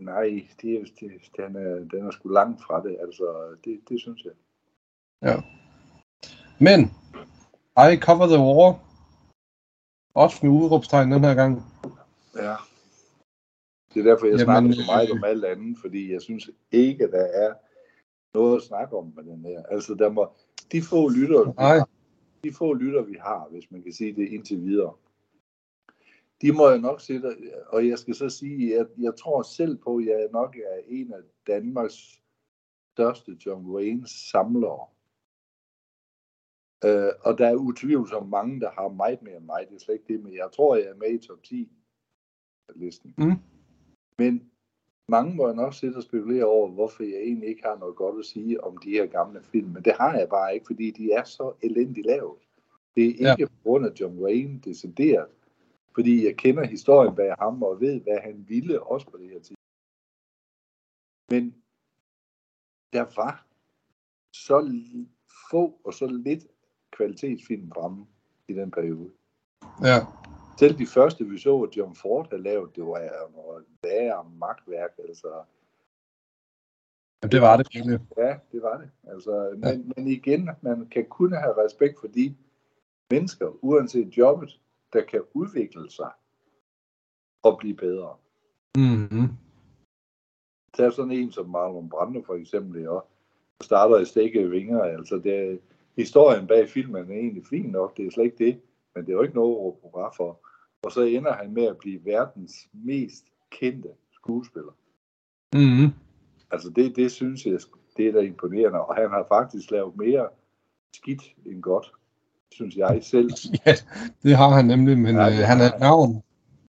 nej, 0.00 0.48
det, 0.62 0.92
det, 1.00 1.10
den, 1.36 1.56
er, 1.56 1.74
den 1.92 2.06
er 2.06 2.10
sgu 2.10 2.28
langt 2.28 2.62
fra 2.62 2.82
det, 2.82 2.96
altså 3.00 3.56
det, 3.64 3.80
det 3.88 4.00
synes 4.00 4.24
jeg. 4.24 4.32
Men, 6.58 6.80
I 7.76 7.96
cover 7.96 8.26
the 8.26 8.38
war. 8.38 8.80
Også 10.14 10.46
med 10.46 10.52
udråbstegn 10.52 11.12
den 11.12 11.24
her 11.24 11.34
gang. 11.34 11.62
Ja. 12.36 12.54
Det 13.94 14.00
er 14.00 14.10
derfor, 14.10 14.26
jeg 14.26 14.38
Jamen, 14.38 14.44
snakker 14.44 14.72
så 14.72 14.92
meget 14.92 15.08
øh, 15.08 15.16
om 15.16 15.24
alt 15.24 15.44
andet, 15.44 15.78
fordi 15.80 16.12
jeg 16.12 16.22
synes 16.22 16.50
ikke, 16.72 17.10
der 17.10 17.22
er 17.22 17.54
noget 18.34 18.56
at 18.56 18.62
snakke 18.62 18.96
om 18.96 19.12
med 19.16 19.24
den 19.24 19.44
her. 19.44 19.62
Altså, 19.62 19.94
der 19.94 20.10
må, 20.10 20.32
de 20.72 20.82
få 20.82 21.08
lytter, 21.08 21.44
vi 21.44 21.52
Nej. 21.52 21.78
har, 21.78 21.88
de 22.44 22.52
få 22.52 22.74
lytter, 22.74 23.02
vi 23.02 23.16
har, 23.20 23.48
hvis 23.50 23.70
man 23.70 23.82
kan 23.82 23.92
sige 23.92 24.16
det 24.16 24.28
indtil 24.28 24.62
videre, 24.62 24.94
de 26.42 26.52
må 26.52 26.68
jeg 26.68 26.78
nok 26.78 27.00
sætte, 27.00 27.36
og 27.66 27.88
jeg 27.88 27.98
skal 27.98 28.14
så 28.14 28.28
sige, 28.28 28.78
at 28.80 28.86
jeg 28.98 29.16
tror 29.16 29.42
selv 29.42 29.78
på, 29.78 29.96
at 29.96 30.06
jeg 30.06 30.28
nok 30.32 30.56
er 30.56 30.80
en 30.86 31.12
af 31.12 31.20
Danmarks 31.46 32.22
største 32.92 33.36
John 33.46 33.66
Wayne 33.66 34.06
samlere. 34.06 34.86
Øh, 36.84 37.12
og 37.20 37.38
der 37.38 37.46
er 37.46 37.54
utvivlsomt 37.54 38.28
mange, 38.28 38.60
der 38.60 38.70
har 38.70 38.88
meget 38.88 39.22
mere 39.22 39.36
end 39.36 39.44
mig, 39.44 39.66
det 39.68 39.74
er 39.74 39.78
slet 39.78 39.94
ikke 39.94 40.12
det, 40.12 40.22
men 40.22 40.34
jeg 40.34 40.48
tror, 40.52 40.76
jeg 40.76 40.86
er 40.86 40.94
med 40.94 41.10
i 41.10 41.26
top 41.26 41.42
10 41.42 41.72
af 42.68 42.74
listen. 42.76 43.14
Mm. 43.18 43.36
Men 44.18 44.51
mange 45.16 45.34
må 45.34 45.46
jo 45.48 45.54
nok 45.54 45.74
sidde 45.74 45.96
og 45.96 46.02
spekulere 46.02 46.44
over, 46.44 46.68
hvorfor 46.68 47.02
jeg 47.02 47.20
egentlig 47.28 47.48
ikke 47.48 47.62
har 47.64 47.76
noget 47.78 47.96
godt 47.96 48.18
at 48.18 48.24
sige 48.24 48.64
om 48.64 48.76
de 48.76 48.90
her 48.90 49.06
gamle 49.06 49.42
film. 49.42 49.68
Men 49.70 49.82
det 49.84 49.92
har 50.00 50.12
jeg 50.18 50.28
bare 50.28 50.54
ikke, 50.54 50.66
fordi 50.66 50.90
de 50.90 51.12
er 51.12 51.24
så 51.24 51.52
elendigt 51.62 52.06
lavet. 52.06 52.38
Det 52.96 53.02
er 53.04 53.08
ikke 53.08 53.24
Ja. 53.38 53.46
på 53.46 53.52
grund 53.62 53.86
af 53.86 53.90
John 54.00 54.18
Wayne 54.18 54.60
decideret, 54.64 55.28
fordi 55.94 56.24
jeg 56.26 56.36
kender 56.36 56.64
historien 56.66 57.14
bag 57.14 57.34
ham 57.38 57.62
og 57.62 57.80
ved, 57.80 58.00
hvad 58.00 58.18
han 58.18 58.44
ville 58.48 58.82
også 58.82 59.06
på 59.10 59.16
det 59.16 59.30
her 59.30 59.40
tid. 59.40 59.56
Men 61.30 61.54
der 62.92 63.04
var 63.16 63.46
så 64.32 64.56
få 65.50 65.80
og 65.84 65.94
så 65.94 66.06
lidt 66.06 66.46
kvalitetsfilm 66.92 67.70
fremme 67.74 68.06
i 68.48 68.52
den 68.52 68.70
periode. 68.70 69.10
Ja, 69.82 69.96
Selv 70.62 70.78
de 70.78 70.86
første, 70.86 71.24
vi 71.24 71.38
så, 71.38 71.62
at 71.62 71.76
John 71.76 71.94
Ford 71.94 72.30
havde 72.30 72.42
lavet, 72.42 72.76
det 72.76 72.84
var 72.84 73.30
noget 73.36 73.64
værre 73.82 74.30
magtværk. 74.38 74.90
Altså, 75.08 75.28
Jamen, 77.22 77.32
det 77.32 77.40
var 77.40 77.56
det 77.56 77.66
virkelig. 77.74 78.00
ja, 78.16 78.36
det 78.52 78.62
var 78.62 78.78
det. 78.78 78.90
Altså, 79.04 79.54
men, 79.56 79.92
men 79.96 80.08
igen, 80.08 80.50
man 80.60 80.88
kan 80.88 81.04
kun 81.08 81.32
have 81.32 81.64
respekt 81.64 82.00
for 82.00 82.06
de 82.06 82.36
mennesker, 83.10 83.64
uanset 83.64 84.08
jobbet, 84.08 84.60
der 84.92 85.04
kan 85.04 85.22
udvikle 85.32 85.90
sig 85.90 86.10
og 87.42 87.58
blive 87.58 87.76
bedre. 87.76 88.16
Mm-hmm. 88.76 89.28
Tag 90.74 90.92
sådan 90.92 91.12
en 91.12 91.32
som 91.32 91.50
Marlon 91.50 91.88
Brando 91.88 92.22
for 92.22 92.34
eksempel, 92.34 92.88
og 92.88 93.06
starter 93.60 93.98
i 93.98 94.04
stikke 94.04 94.50
vinger. 94.50 94.82
Altså, 94.82 95.16
det, 95.16 95.60
historien 95.96 96.46
bag 96.46 96.68
filmen 96.68 97.10
er 97.10 97.16
egentlig 97.16 97.46
fin 97.46 97.70
nok, 97.70 97.96
det 97.96 98.06
er 98.06 98.10
slet 98.10 98.24
ikke 98.24 98.44
det, 98.44 98.60
men 98.94 99.06
det 99.06 99.12
er 99.12 99.16
jo 99.16 99.22
ikke 99.22 99.34
noget 99.34 99.54
at 99.54 99.58
råbe 99.58 100.16
for. 100.16 100.51
Og 100.82 100.92
så 100.92 101.02
ender 101.02 101.32
han 101.32 101.52
med 101.52 101.64
at 101.64 101.78
blive 101.78 102.04
verdens 102.04 102.68
mest 102.72 103.24
kendte 103.50 103.88
skuespiller. 104.12 104.72
Mm-hmm. 105.54 105.90
Altså 106.50 106.70
det, 106.70 106.96
det 106.96 107.12
synes 107.12 107.46
jeg 107.46 107.60
det 107.96 108.08
er 108.08 108.12
da 108.12 108.18
imponerende, 108.18 108.80
og 108.80 108.94
han 108.94 109.10
har 109.10 109.26
faktisk 109.28 109.70
lavet 109.70 109.96
mere 109.96 110.28
skidt 110.94 111.22
end 111.46 111.62
godt, 111.62 111.92
synes 112.50 112.76
jeg 112.76 112.98
selv. 113.02 113.30
ja, 113.66 113.74
det 114.22 114.36
har 114.36 114.48
han 114.48 114.64
nemlig, 114.64 114.98
men 114.98 115.16
ja, 115.16 115.26
øh, 115.26 115.46
han 115.46 115.60
er 115.60 115.74
et 115.74 115.80
navn. 115.80 116.22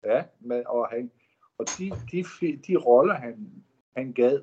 Ja, 0.05 0.25
men, 0.41 0.63
og, 0.67 0.89
han, 0.89 1.11
og 1.59 1.67
de, 1.79 1.93
de, 2.13 2.25
de 2.67 2.77
roller, 2.77 3.15
han, 3.15 3.49
han 3.97 4.13
gad, 4.13 4.41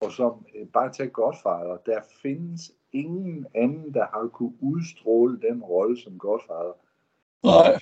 og 0.00 0.12
som 0.12 0.46
øh, 0.54 0.66
bare 0.66 0.92
tage 0.92 1.08
Godfather, 1.08 1.76
der 1.86 2.00
findes 2.22 2.72
ingen 2.92 3.46
anden, 3.54 3.94
der 3.94 4.06
har 4.06 4.28
kunne 4.32 4.54
udstråle 4.60 5.40
den 5.40 5.62
rolle 5.62 6.00
som 6.00 6.18
Godfather. 6.18 6.72
Nej. 7.44 7.78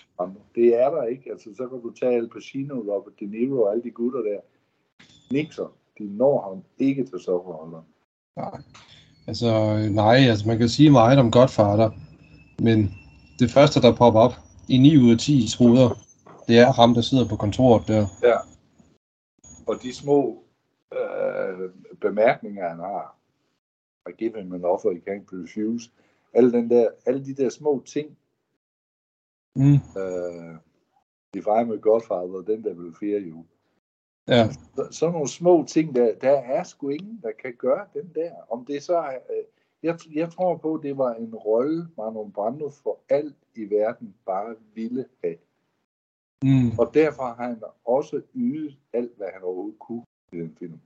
Det 0.55 0.81
er 0.81 0.91
der 0.91 1.03
ikke. 1.03 1.31
Altså, 1.31 1.51
så 1.57 1.69
kan 1.69 1.81
du 1.81 1.91
tage 1.91 2.17
Al 2.17 2.29
Pacino, 2.29 2.75
Robert 2.75 3.21
De 3.21 3.27
Niro 3.27 3.63
og 3.63 3.71
alle 3.73 3.83
de 3.83 3.91
gutter 3.91 4.21
der. 4.21 4.41
Nixon, 5.33 5.71
de 5.99 6.17
når 6.17 6.49
ham 6.49 6.63
ikke 6.79 7.05
til 7.05 7.21
sofferholderen. 7.21 7.85
Nej. 8.37 8.61
Altså, 9.27 9.79
nej, 9.91 10.17
altså 10.17 10.49
man 10.49 10.59
kan 10.59 10.69
sige 10.69 10.91
meget 10.91 11.19
om 11.19 11.31
Godfather, 11.31 11.91
men 12.63 12.95
det 13.39 13.51
første, 13.51 13.81
der 13.81 13.97
popper 13.97 14.21
op 14.21 14.33
i 14.69 14.79
9 14.79 14.97
ud 14.97 15.13
af 15.13 15.19
10 15.19 15.47
hoveder, 15.59 15.91
det 16.49 16.59
er 16.59 16.73
ham, 16.73 16.95
der 16.95 17.01
sidder 17.01 17.29
på 17.29 17.37
kontoret 17.37 17.89
der. 17.89 18.07
Ja. 18.23 18.37
Og 19.67 19.83
de 19.83 19.95
små 19.95 20.45
øh, 20.93 21.71
bemærkninger, 22.01 22.69
han 22.69 22.79
har, 22.79 23.17
I 24.09 24.13
give 24.19 24.39
him 24.39 24.55
an 24.55 24.65
offer 24.65 24.91
he 24.91 25.01
can't 25.09 25.29
refuse, 25.33 25.91
alle, 26.33 26.53
den 26.53 26.71
der, 26.71 26.89
alle 27.07 27.25
de 27.25 27.35
der 27.35 27.49
små 27.49 27.83
ting, 27.87 28.17
Mm. 29.57 29.75
øh, 29.75 30.55
if 31.37 31.47
I'm 31.47 31.73
a 31.73 31.77
godfather, 31.77 32.43
then 32.43 32.63
they 32.63 32.75
will 32.75 32.95
fear 32.95 33.21
you. 33.21 33.45
Ja. 34.29 34.49
Så, 34.77 34.89
sådan 34.91 35.13
nogle 35.13 35.29
små 35.29 35.65
ting, 35.69 35.95
der, 35.95 36.15
der 36.15 36.39
er 36.39 36.63
sgu 36.63 36.89
ingen, 36.89 37.21
der 37.23 37.33
kan 37.43 37.55
gøre 37.59 37.87
den 37.95 38.13
der. 38.15 38.33
Om 38.51 38.65
det 38.65 38.83
så 38.83 38.97
er, 38.97 39.15
øh, 39.15 39.45
jeg, 39.83 39.99
jeg 40.15 40.33
tror 40.33 40.57
på, 40.57 40.75
at 40.75 40.83
det 40.83 40.99
var 40.99 41.15
en 41.15 41.35
rolle, 41.35 41.89
Marlon 41.97 42.33
Brando 42.33 42.69
for 42.69 42.99
alt 43.09 43.37
i 43.55 43.71
verden 43.71 44.15
bare 44.27 44.55
ville 44.75 45.07
have. 45.25 45.37
Mm. 46.43 46.79
Og 46.79 46.95
derfor 46.95 47.23
har 47.23 47.49
han 47.49 47.63
også 47.85 48.23
ydet 48.35 48.77
alt, 48.93 49.17
hvad 49.17 49.27
han 49.33 49.43
overhovedet 49.43 49.79
kunne 49.79 50.05
i 50.33 50.37
den 50.37 50.57
film. 50.59 50.81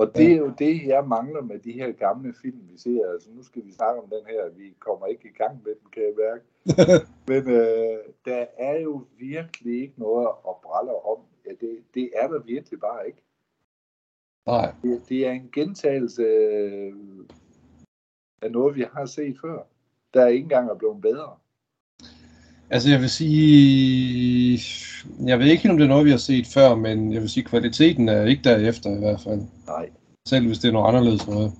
Og 0.00 0.16
det 0.16 0.32
er 0.32 0.36
jo 0.36 0.52
det, 0.58 0.86
jeg 0.86 1.08
mangler 1.08 1.42
med 1.42 1.58
de 1.58 1.72
her 1.72 1.92
gamle 1.92 2.34
film, 2.42 2.60
vi 2.68 2.78
ser. 2.78 3.10
Altså, 3.12 3.30
nu 3.30 3.42
skal 3.42 3.64
vi 3.64 3.72
snakke 3.72 4.02
om 4.02 4.08
den 4.08 4.26
her. 4.26 4.48
Vi 4.48 4.74
kommer 4.78 5.06
ikke 5.06 5.28
i 5.28 5.36
gang 5.38 5.62
med 5.64 5.74
den, 5.74 5.90
kan 5.92 6.02
jeg 6.02 6.14
mærke. 6.16 6.44
Men 7.30 7.54
øh, 7.54 7.98
der 8.24 8.46
er 8.56 8.80
jo 8.80 9.06
virkelig 9.18 9.82
ikke 9.82 9.94
noget 9.96 10.28
at 10.48 10.54
brælle 10.62 11.04
om. 11.04 11.18
Ja, 11.46 11.50
det, 11.50 11.78
det 11.94 12.10
er 12.14 12.28
der 12.28 12.38
virkelig 12.38 12.80
bare 12.80 13.06
ikke. 13.06 13.22
Nej. 14.46 14.74
Det, 14.82 15.02
det 15.08 15.26
er 15.26 15.32
en 15.32 15.50
gentagelse 15.52 16.22
øh, 16.22 16.94
af 18.42 18.52
noget, 18.52 18.76
vi 18.76 18.84
har 18.92 19.06
set 19.06 19.40
før. 19.40 19.62
Der 20.14 20.26
ikke 20.26 20.42
engang 20.42 20.70
er 20.70 20.74
blevet 20.74 21.00
bedre. 21.00 21.36
Altså 22.70 22.90
jeg 22.90 23.00
vil 23.00 23.10
sige, 23.10 24.60
jeg 25.26 25.38
ved 25.38 25.46
ikke 25.46 25.70
om 25.70 25.76
det 25.76 25.84
er 25.84 25.88
noget, 25.88 26.04
vi 26.04 26.10
har 26.10 26.18
set 26.18 26.46
før, 26.46 26.74
men 26.74 27.12
jeg 27.12 27.20
vil 27.20 27.30
sige, 27.30 27.44
kvaliteten 27.44 28.08
er 28.08 28.24
ikke 28.24 28.42
derefter 28.44 28.96
i 28.96 28.98
hvert 28.98 29.20
fald. 29.20 29.40
Nej. 29.66 29.88
Selv 30.28 30.46
hvis 30.46 30.58
det 30.58 30.68
er 30.68 30.72
noget 30.72 30.88
anderledes 30.88 31.26
noget. 31.26 31.52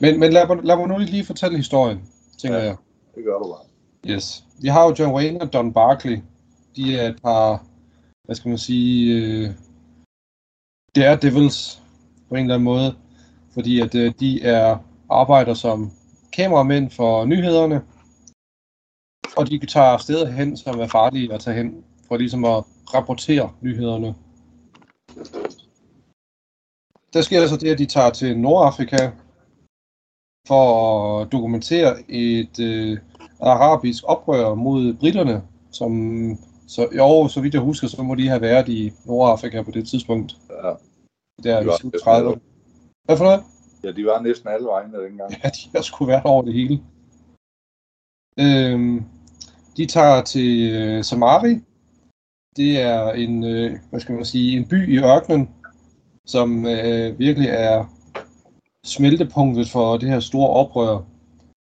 Men, 0.00 0.20
men 0.20 0.32
lad, 0.32 0.46
mig, 0.46 0.56
lad 0.64 0.76
mig 0.76 0.88
nu 0.88 0.98
lige 0.98 1.24
fortælle 1.24 1.56
historien, 1.56 2.00
tænker 2.38 2.58
Ja. 2.58 2.64
jeg. 2.64 2.76
Det 3.14 3.24
gør 3.24 3.38
du 3.38 3.44
bare. 3.44 4.14
Yes. 4.14 4.44
Vi 4.62 4.68
har 4.68 4.84
jo 4.84 4.94
John 4.98 5.14
Wayne 5.14 5.40
og 5.40 5.52
Don 5.52 5.72
Barkley. 5.72 6.18
De 6.76 6.96
er 6.98 7.08
et 7.08 7.22
par, 7.22 7.64
hvad 8.24 8.36
skal 8.36 8.48
man 8.48 8.58
sige, 8.58 9.14
øh, 9.14 9.50
daredevils 10.96 11.82
på 12.28 12.34
en 12.34 12.40
eller 12.40 12.54
anden 12.54 12.64
måde. 12.64 12.94
Fordi 13.54 13.80
at 13.80 13.94
øh, 13.94 14.12
de 14.20 14.42
er 14.42 14.78
arbejder 15.10 15.54
som 15.54 15.90
kameramænd 16.32 16.90
for 16.90 17.24
nyhederne. 17.24 17.82
Og 19.36 19.50
de 19.50 19.66
tager 19.66 19.96
steder 19.98 20.30
hen, 20.30 20.56
som 20.56 20.80
er 20.80 20.86
farlige 20.86 21.34
at 21.34 21.40
tage 21.40 21.56
hen, 21.56 21.84
for 22.08 22.16
ligesom 22.16 22.44
at 22.44 22.64
rapportere 22.94 23.52
nyhederne. 23.60 24.14
Der 27.12 27.22
sker 27.22 27.46
så 27.46 27.56
det, 27.56 27.68
at 27.68 27.78
de 27.78 27.86
tager 27.86 28.10
til 28.10 28.38
Nordafrika 28.38 29.10
for 30.48 31.20
at 31.20 31.32
dokumentere 31.32 32.10
et 32.10 32.60
øh, 32.60 32.98
arabisk 33.40 34.04
oprør 34.06 34.54
mod 34.54 34.94
britterne, 34.94 35.42
som 35.70 35.92
så, 36.66 36.88
jo, 36.96 37.28
så 37.28 37.40
vidt 37.40 37.54
jeg 37.54 37.62
husker, 37.62 37.88
så 37.88 38.02
må 38.02 38.14
de 38.14 38.28
have 38.28 38.40
været 38.40 38.68
i 38.68 38.92
Nordafrika 39.06 39.62
på 39.62 39.70
det 39.70 39.88
tidspunkt. 39.88 40.36
Ja. 40.50 40.72
Der 41.42 41.60
i 41.60 41.78
slut 41.80 41.94
30'erne. 41.94 42.38
Hvad 43.04 43.16
for 43.16 43.24
noget? 43.24 43.44
ja, 43.84 43.92
de 43.92 44.06
var 44.06 44.20
næsten 44.20 44.48
alle 44.48 44.66
vegne 44.66 45.04
dengang. 45.04 45.32
Ja, 45.44 45.48
de 45.48 45.70
har 45.74 45.82
sgu 45.82 46.04
været 46.04 46.24
over 46.24 46.42
det 46.42 46.54
hele. 46.54 46.80
Øhm, 48.38 49.04
de 49.76 49.86
tager 49.86 50.22
til 50.22 50.70
øh, 50.72 51.04
Samari. 51.04 51.60
Det 52.56 52.80
er 52.80 53.12
en, 53.12 53.44
øh, 53.44 53.78
hvad 53.90 54.00
skal 54.00 54.14
man 54.14 54.24
sige, 54.24 54.56
en 54.56 54.68
by 54.68 54.94
i 54.94 54.98
ørkenen, 54.98 55.48
som 56.26 56.66
øh, 56.66 57.18
virkelig 57.18 57.48
er 57.48 57.84
smeltepunktet 58.84 59.68
for 59.68 59.96
det 59.96 60.08
her 60.08 60.20
store 60.20 60.50
oprør. 60.50 61.04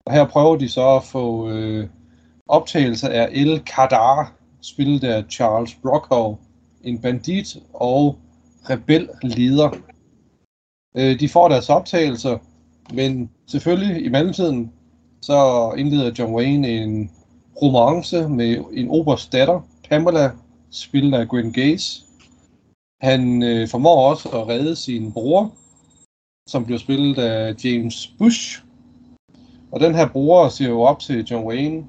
Og 0.06 0.12
her 0.12 0.26
prøver 0.26 0.56
de 0.56 0.68
så 0.68 0.96
at 0.96 1.04
få 1.04 1.50
øh, 1.50 1.88
optagelser 2.46 3.08
af 3.08 3.28
El 3.32 3.60
Kadar, 3.60 4.32
spillet 4.62 5.04
af 5.04 5.24
Charles 5.30 5.74
Brockhaw, 5.74 6.36
en 6.84 6.98
bandit 6.98 7.56
og 7.74 8.18
rebelleder. 8.70 9.70
Øh, 10.96 11.20
de 11.20 11.28
får 11.28 11.48
deres 11.48 11.70
optagelser, 11.70 12.38
men 12.94 13.30
selvfølgelig 13.46 14.04
i 14.04 14.08
mellemtiden, 14.08 14.72
så 15.22 15.72
indleder 15.76 16.12
John 16.18 16.34
Wayne 16.34 16.68
en 16.68 17.10
romance 17.62 18.28
med 18.28 18.64
en 18.72 18.90
oberst 18.90 19.32
datter, 19.32 19.60
Pamela, 19.88 20.30
spillet 20.70 21.18
af 21.18 21.28
Gwen 21.28 21.52
Gaze. 21.52 22.02
Han 23.00 23.42
øh, 23.42 23.68
formår 23.68 24.10
også 24.10 24.28
at 24.28 24.48
redde 24.48 24.76
sin 24.76 25.12
bror, 25.12 25.52
som 26.48 26.64
bliver 26.64 26.78
spillet 26.78 27.18
af 27.18 27.54
James 27.64 28.06
Bush. 28.18 28.62
Og 29.72 29.80
den 29.80 29.94
her 29.94 30.08
bror 30.08 30.48
ser 30.48 30.68
jo 30.68 30.80
op 30.80 31.00
til 31.00 31.24
John 31.24 31.46
Wayne. 31.46 31.84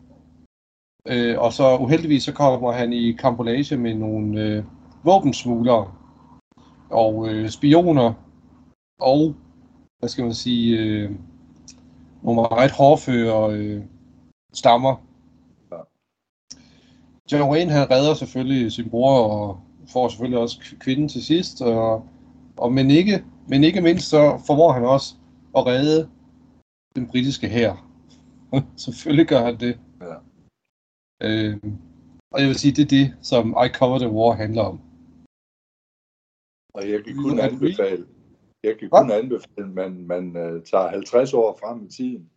Øh, 1.08 1.40
og 1.40 1.54
så 1.54 1.78
uheldigvis 1.78 2.24
så 2.24 2.34
kommer 2.34 2.72
han 2.72 2.94
i 2.94 3.12
kampolage 3.12 3.78
med 3.78 3.96
nogle 3.96 4.42
øh, 4.42 4.64
våbensmuglere 5.04 5.92
og 6.90 7.30
øh, 7.30 7.50
spioner 7.50 8.14
og, 9.00 9.36
hvad 10.00 10.10
skal 10.10 10.24
man 10.24 10.34
sige, 10.34 10.78
øh, 10.78 11.12
nogle 12.24 12.48
meget 12.52 12.72
hårdføre 12.72 13.54
øh, 13.54 13.84
stammer. 14.54 15.07
John 17.32 17.52
Wayne 17.52 17.72
han 17.72 17.92
redder 17.92 18.14
selvfølgelig 18.14 18.72
sin 18.72 18.90
bror 18.90 19.24
og 19.24 19.60
får 19.94 20.10
selvfølgelig 20.10 20.40
også 20.40 20.76
kvinden 20.80 21.10
til 21.10 21.24
sidst. 21.26 21.62
Og, 21.62 22.10
og 22.58 22.74
men, 22.74 22.92
ikke, 22.92 23.26
men 23.48 23.64
ikke 23.64 23.82
mindst 23.82 24.10
så 24.10 24.42
formår 24.48 24.72
han 24.72 24.86
også 24.86 25.16
at 25.58 25.66
redde 25.66 26.10
den 26.96 27.08
britiske 27.08 27.48
hær. 27.48 27.74
selvfølgelig 28.86 29.28
gør 29.28 29.42
han 29.46 29.60
det. 29.60 29.80
Ja. 30.02 30.16
Øh, 31.24 31.58
og 32.32 32.40
jeg 32.42 32.48
vil 32.48 32.56
sige, 32.56 32.76
det 32.76 32.84
er 32.84 32.98
det, 32.98 33.18
som 33.22 33.56
I 33.66 33.70
Cover 33.74 34.00
the 34.00 34.10
War 34.10 34.34
handler 34.34 34.64
om. 34.64 34.82
Og 36.74 36.90
jeg 36.92 37.04
kan 37.04 37.16
kun 37.16 37.40
anbefale, 37.40 38.06
jeg 38.64 38.80
kan 38.80 38.90
kun 38.90 39.12
anbefale, 39.12 39.68
at 39.68 39.70
man, 39.70 40.08
man 40.08 40.26
uh, 40.28 40.64
tager 40.64 40.88
50 40.88 41.34
år 41.34 41.58
frem 41.62 41.86
i 41.86 41.90
tiden 41.90 42.30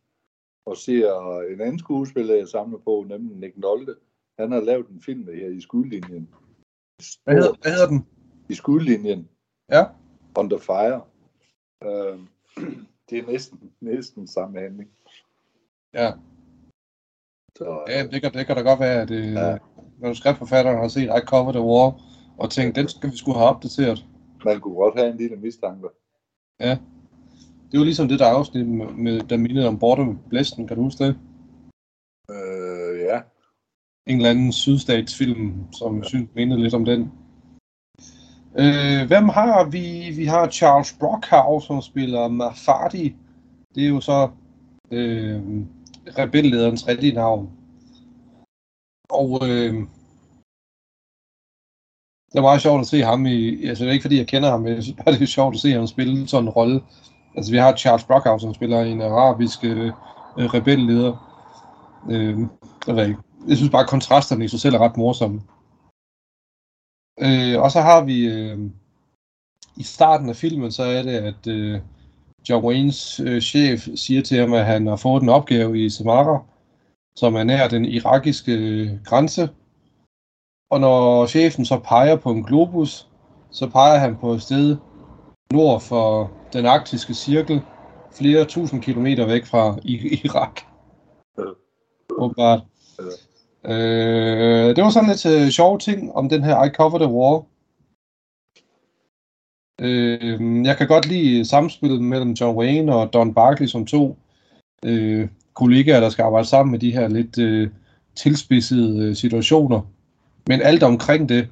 og 0.67 0.77
ser 0.77 1.41
en 1.41 1.61
anden 1.61 1.79
skuespiller, 1.79 2.35
jeg 2.35 2.49
samler 2.49 2.79
på, 2.79 3.07
nemlig 3.09 3.37
Nick 3.37 3.57
Nolte. 3.57 3.95
Han 4.41 4.53
har 4.53 4.61
lavet 4.61 4.89
en 4.89 5.01
film 5.01 5.27
her 5.27 5.49
i 5.49 5.61
skudlinjen. 5.61 6.29
Hvad 7.25 7.35
hedder, 7.35 7.55
hvad 7.63 7.73
hedder 7.73 7.89
den? 7.89 8.07
I 8.49 8.55
skudlinjen, 8.55 9.29
Ja. 9.71 9.85
Under 10.39 10.59
Fire. 10.59 11.01
Uh, 11.85 12.21
det 13.11 13.19
er 13.19 13.27
næsten, 13.27 13.73
næsten 13.81 14.27
samme 14.27 14.61
handling. 14.61 14.91
Ja. 15.95 16.13
Så, 17.59 17.85
Ja, 17.89 18.07
det 18.07 18.23
kan, 18.23 18.33
det 18.33 18.47
kan 18.47 18.57
da 18.57 18.63
godt 18.63 18.81
være, 18.81 19.03
at 19.03 19.11
øh, 19.11 19.33
Ja. 19.33 19.49
ja. 19.51 19.59
manuskriptforfatteren 20.01 20.79
har 20.79 20.89
set 20.89 21.03
I 21.03 21.27
Cover 21.27 21.53
the 21.53 21.61
War, 21.63 21.89
og 22.39 22.51
tænkt, 22.51 22.77
den 22.77 22.89
skal 22.89 23.11
vi 23.11 23.17
skulle 23.17 23.39
have 23.39 23.49
opdateret. 23.49 24.07
man 24.45 24.61
kunne 24.61 24.75
godt 24.75 24.99
have 24.99 25.11
en 25.11 25.17
lille 25.17 25.37
mistanke. 25.37 25.89
Det 27.71 27.79
var 27.79 27.85
ligesom 27.85 28.09
det 28.09 28.19
der 28.19 28.27
afsnit, 28.27 28.67
med, 28.69 28.87
med, 28.87 29.21
der 29.21 29.37
mindede 29.37 29.69
om 29.69 29.79
Bottom 29.79 30.19
Blæsten, 30.29 30.67
kan 30.67 30.77
du 30.77 30.83
huske 30.83 31.05
det? 31.05 31.19
Ja, 32.29 32.90
En 34.07 34.17
eller 34.17 34.31
anden 34.31 34.53
sydstatsfilm, 34.53 35.73
som 35.73 35.99
jeg 35.99 36.05
synes 36.05 36.31
mindede 36.35 36.63
lidt 36.63 36.75
om 36.75 36.85
den. 36.85 37.13
Øh, 38.59 39.07
hvem 39.07 39.29
har 39.29 39.65
vi? 39.65 40.11
Vi 40.17 40.25
har 40.25 40.49
Charles 40.49 40.97
Brockhaus, 41.01 41.65
som 41.65 41.83
spiller 41.83 42.29
Mafadi. 42.29 43.17
Det 43.75 43.85
er 43.85 43.89
jo 43.89 44.01
så 44.01 44.31
øh, 44.91 45.43
rebellederens 46.19 46.89
rigtige 46.89 47.15
navn. 47.15 47.51
Og 49.11 49.49
øh, 49.49 49.75
det 52.33 52.39
er 52.39 52.43
meget 52.43 52.63
sjovt 52.63 52.81
at 52.81 52.87
se 52.87 53.03
ham 53.03 53.27
i, 53.27 53.67
altså 53.67 53.85
det 53.85 53.89
er 53.89 53.93
ikke 53.93 54.03
fordi 54.03 54.19
jeg 54.19 54.27
kender 54.27 54.51
ham, 54.51 54.61
men 54.61 54.75
jeg 54.75 54.83
synes 54.83 54.97
bare 55.05 55.15
det 55.15 55.23
er 55.23 55.27
sjovt 55.27 55.55
at 55.55 55.61
se 55.61 55.73
ham 55.73 55.87
spille 55.87 56.29
sådan 56.29 56.49
en 56.49 56.51
rolle. 56.51 56.81
Altså 57.37 57.53
vi 57.53 57.59
har 57.59 57.77
Charles 57.77 58.05
Brockhouse, 58.05 58.43
som 58.43 58.55
spiller 58.55 58.81
en 58.81 59.03
arabisk 59.03 59.65
øh, 59.65 59.93
rebelleder. 60.37 61.13
Øh, 62.11 62.39
jeg 62.87 62.97
ved 62.97 63.09
ikke. 63.09 63.30
Jeg 63.49 63.57
synes 63.57 63.71
bare, 63.71 63.83
at 63.83 63.89
kontrasterne 63.89 64.45
i 64.45 64.49
sig 64.49 64.61
selv 64.61 64.75
er 64.75 64.79
ret 64.79 64.97
morsomme. 64.97 65.41
Øh, 67.21 67.63
og 67.63 67.71
så 67.71 67.81
har 67.81 68.05
vi 68.05 68.27
øh, 68.27 68.59
i 69.77 69.83
starten 69.83 70.29
af 70.29 70.37
filmen, 70.37 70.73
så 70.73 70.83
er 70.83 71.03
det, 71.03 71.11
at 71.11 71.47
øh, 71.47 71.81
John 72.49 72.65
Waynes 72.65 73.21
øh, 73.21 73.41
chef 73.41 73.89
siger 73.95 74.23
til 74.23 74.39
ham, 74.39 74.53
at 74.53 74.67
han 74.67 74.87
har 74.87 74.97
fået 74.97 75.23
en 75.23 75.29
opgave 75.29 75.85
i 75.85 75.91
Samara, 75.91 76.45
som 77.17 77.35
er 77.35 77.45
nær 77.45 77.69
den 77.69 77.85
irakiske 77.85 78.53
øh, 78.53 79.05
grænse. 79.05 79.49
Og 80.71 80.81
når 80.81 81.27
chefen 81.27 81.65
så 81.65 81.79
peger 81.79 82.17
på 82.17 82.31
en 82.31 82.45
globus, 82.45 83.09
så 83.51 83.69
peger 83.69 83.99
han 83.99 84.17
på 84.17 84.33
et 84.33 84.43
sted 84.43 84.77
nord 85.53 85.81
for 85.81 86.31
den 86.53 86.67
arktiske 86.67 87.15
cirkel, 87.15 87.63
flere 88.13 88.45
tusind 88.45 88.83
kilometer 88.83 89.27
væk 89.27 89.47
fra 89.47 89.79
Irak. 89.85 90.61
Åbenbart. 92.11 92.61
Øh, 93.65 94.77
det 94.77 94.85
var 94.85 94.91
sådan 94.91 95.09
lidt 95.09 95.27
uh, 95.27 95.49
sjove 95.49 95.79
ting 95.79 96.13
om 96.13 96.29
den 96.29 96.45
her 96.45 96.65
I 96.65 96.69
Cover 96.69 96.99
the 96.99 97.09
War. 97.09 97.45
Øh, 99.81 100.65
jeg 100.67 100.77
kan 100.77 100.89
godt 100.89 101.07
lide 101.07 101.45
samspillet 101.45 102.03
mellem 102.03 102.31
John 102.33 102.59
Wayne 102.59 102.95
og 102.95 103.13
Don 103.13 103.35
Barkley 103.35 103.67
som 103.67 103.87
to 103.87 104.17
øh, 104.85 105.29
kollegaer, 105.55 106.01
der 106.01 106.09
skal 106.09 106.23
arbejde 106.23 106.49
sammen 106.49 106.71
med 106.71 106.79
de 106.79 106.93
her 106.93 107.09
lidt 107.09 107.39
øh, 107.39 107.71
tilspidsede 108.15 109.09
øh, 109.09 109.17
situationer. 109.17 109.81
Men 110.49 110.63
alt 110.63 110.83
omkring 110.83 111.29
det 111.29 111.49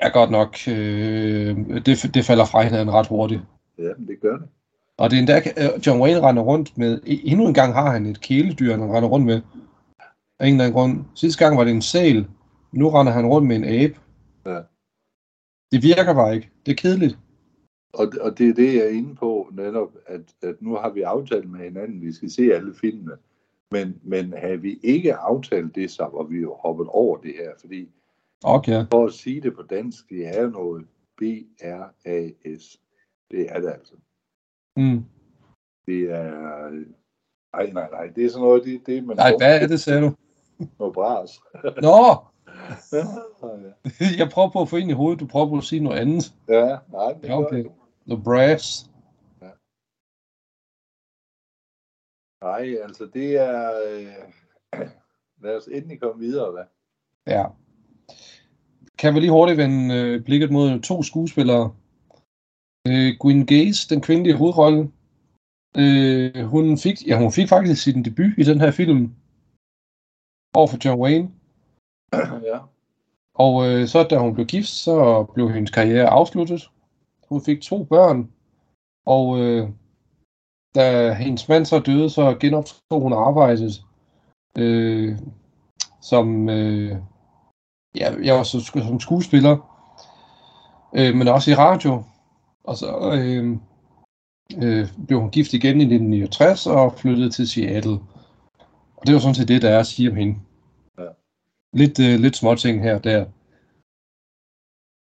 er 0.00 0.10
godt 0.10 0.30
nok, 0.30 0.56
øh, 0.68 1.56
det, 1.86 2.10
det 2.14 2.24
falder 2.24 2.44
fra 2.44 2.62
hinanden 2.62 2.94
ret 2.94 3.06
hurtigt. 3.06 3.40
Ja, 3.78 3.88
det 4.08 4.20
gør 4.22 4.36
det. 4.36 4.48
Og 4.98 5.10
det 5.10 5.16
er 5.16 5.20
endda, 5.20 5.38
øh, 5.38 5.86
John 5.86 6.00
Wayne 6.00 6.20
render 6.20 6.42
rundt 6.42 6.78
med, 6.78 7.00
endnu 7.04 7.46
en 7.46 7.54
gang 7.54 7.74
har 7.74 7.90
han 7.90 8.06
et 8.06 8.20
kæledyr, 8.20 8.70
han 8.70 8.82
render 8.82 9.08
rundt 9.08 9.26
med. 9.26 9.40
Af 10.38 10.46
en 10.46 10.52
eller 10.52 10.64
anden 10.64 10.74
grund. 10.74 11.04
Sidste 11.14 11.44
gang 11.44 11.58
var 11.58 11.64
det 11.64 11.72
en 11.72 11.82
sæl, 11.82 12.26
nu 12.72 12.88
render 12.88 13.12
han 13.12 13.26
rundt 13.26 13.48
med 13.48 13.56
en 13.56 13.64
abe. 13.64 14.00
Ja. 14.46 14.60
Det 15.72 15.82
virker 15.82 16.14
bare 16.14 16.34
ikke. 16.34 16.50
Det 16.66 16.72
er 16.72 16.76
kedeligt. 16.76 17.18
Og, 17.92 18.12
og 18.20 18.38
det 18.38 18.48
er 18.48 18.54
det, 18.54 18.74
jeg 18.74 18.84
er 18.84 18.88
inde 18.88 19.14
på 19.14 19.48
netop, 19.52 19.92
at, 20.06 20.20
at 20.42 20.62
nu 20.62 20.74
har 20.74 20.90
vi 20.90 21.02
aftalt 21.02 21.50
med 21.50 21.60
hinanden, 21.60 22.00
vi 22.00 22.12
skal 22.12 22.30
se 22.30 22.54
alle 22.54 22.74
filmene. 22.74 23.16
Men, 23.70 24.00
men 24.02 24.32
havde 24.32 24.60
vi 24.60 24.78
ikke 24.82 25.14
aftalt 25.14 25.74
det, 25.74 25.90
så 25.90 26.02
var 26.02 26.22
vi 26.22 26.40
jo 26.40 26.54
hoppet 26.54 26.86
over 26.86 27.16
det 27.16 27.34
her, 27.38 27.50
fordi 27.60 27.88
Okay. 28.44 28.84
for 28.90 29.06
at 29.06 29.12
sige 29.12 29.40
det 29.40 29.54
på 29.54 29.62
dansk, 29.62 30.08
det 30.08 30.38
er 30.38 30.50
noget 30.50 30.86
B-R-A-S. 31.16 32.80
Det 33.30 33.46
er 33.50 33.60
det 33.60 33.68
altså. 33.68 33.94
Mm. 34.76 35.04
Det 35.86 36.02
er... 36.02 36.70
Nej, 37.52 37.70
nej, 37.72 37.90
nej. 37.90 38.06
Det 38.06 38.24
er 38.24 38.28
sådan 38.28 38.42
noget, 38.42 38.64
det, 38.64 38.86
det 38.86 39.04
man... 39.04 39.16
Nej, 39.16 39.32
hvad 39.38 39.62
er 39.62 39.66
det, 39.66 39.80
sagde 39.80 40.00
du? 40.00 40.12
Noget 40.78 40.94
bras. 40.94 41.40
Nå, 41.82 42.16
ja, 42.92 43.04
jeg 44.18 44.30
prøver 44.30 44.50
på 44.50 44.60
at 44.60 44.68
få 44.68 44.76
ind 44.76 44.90
i 44.90 44.94
hovedet, 44.94 45.20
du 45.20 45.26
prøver 45.26 45.48
på 45.48 45.56
at 45.56 45.64
sige 45.64 45.84
noget 45.84 45.98
andet. 45.98 46.34
ja, 46.48 46.78
nej, 46.92 47.12
det 47.12 47.28
Ja, 47.28 47.38
okay. 47.38 47.64
The 48.08 48.22
brass. 48.24 48.90
Nej, 52.42 52.76
altså 52.82 53.08
det 53.14 53.36
er... 53.36 53.72
Øh, 53.88 54.80
lad 55.42 55.56
os 55.56 55.66
endelig 55.66 56.00
komme 56.00 56.20
videre, 56.20 56.52
hvad? 56.52 56.64
Ja. 57.26 57.44
Kan 58.98 59.14
vi 59.14 59.20
lige 59.20 59.30
hurtigt 59.30 59.58
vende 59.58 59.94
øh, 59.94 60.24
blikket 60.24 60.50
mod 60.50 60.80
to 60.80 61.02
skuespillere. 61.02 61.74
Øh, 62.88 63.16
Gwyn 63.20 63.46
Gaze, 63.46 63.88
den 63.94 64.00
kvindelige 64.00 64.36
hovedrolle. 64.36 64.90
Øh, 65.76 66.44
hun, 66.44 66.78
fik, 66.78 67.06
ja, 67.06 67.18
hun 67.18 67.32
fik 67.32 67.48
faktisk 67.48 67.82
sin 67.82 68.04
debut 68.04 68.32
i 68.38 68.42
den 68.42 68.60
her 68.60 68.70
film. 68.70 69.14
Over 70.56 70.66
for 70.66 70.78
John 70.84 71.00
Wayne. 71.00 71.30
ja. 72.50 72.58
Og 73.34 73.66
øh, 73.68 73.88
så 73.88 74.02
da 74.02 74.18
hun 74.18 74.34
blev 74.34 74.46
gift, 74.46 74.68
så 74.68 75.24
blev 75.34 75.52
hendes 75.52 75.70
karriere 75.70 76.08
afsluttet. 76.08 76.70
Hun 77.28 77.44
fik 77.44 77.60
to 77.60 77.84
børn. 77.84 78.30
Og 79.06 79.40
øh, 79.40 79.68
da 80.74 81.12
hendes 81.12 81.48
mand 81.48 81.64
så 81.64 81.78
døde, 81.78 82.10
så 82.10 82.36
genoptog 82.40 83.00
hun 83.00 83.12
arbejdet 83.12 83.84
øh, 84.58 85.18
som, 86.00 86.48
øh, 86.48 86.96
ja, 87.96 88.12
jeg 88.22 88.34
var 88.34 88.42
så, 88.42 88.60
som 88.60 89.00
skuespiller, 89.00 89.56
øh, 90.94 91.14
men 91.14 91.28
også 91.28 91.50
i 91.50 91.54
radio. 91.54 92.02
Og 92.64 92.76
så 92.76 93.12
øh, 93.14 93.56
øh, 94.62 94.88
blev 95.06 95.20
hun 95.20 95.30
gift 95.30 95.52
igen 95.52 95.80
i 95.80 95.84
1969 95.84 96.66
og 96.66 96.94
flyttede 96.96 97.30
til 97.30 97.48
Seattle. 97.48 97.98
Og 98.96 99.06
det 99.06 99.14
var 99.14 99.20
sådan 99.20 99.34
set 99.34 99.48
det, 99.48 99.62
der 99.62 99.70
er 99.70 99.78
at 99.78 99.86
sige 99.86 100.10
om 100.10 100.16
hende. 100.16 100.36
Lidt, 101.72 102.00
øh, 102.00 102.20
lidt 102.20 102.36
småting 102.36 102.82
her 102.82 102.94
og 102.94 103.04
der. 103.04 103.24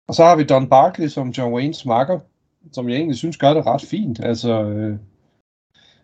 Og 0.09 0.15
så 0.15 0.25
har 0.25 0.37
vi 0.37 0.45
Don 0.45 0.69
Barkley 0.69 1.09
som 1.09 1.29
John 1.29 1.55
Waynes 1.55 1.87
makker, 1.87 2.21
som 2.73 2.89
jeg 2.89 2.97
egentlig 2.97 3.17
synes 3.17 3.37
gør 3.37 3.55
det 3.55 3.67
ret 3.67 3.83
fint. 3.83 4.21
Altså, 4.21 4.63
øh, 4.63 4.99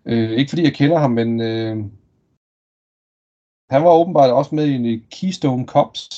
øh, 0.05 0.31
ikke 0.31 0.49
fordi 0.49 0.63
jeg 0.63 0.75
kender 0.75 0.99
ham, 0.99 1.11
men 1.11 1.41
øh, 1.41 1.77
han 3.71 3.85
var 3.85 3.93
åbenbart 4.01 4.31
også 4.31 4.55
med 4.55 4.67
i 4.67 5.07
Keystone 5.11 5.67
Cops, 5.67 6.09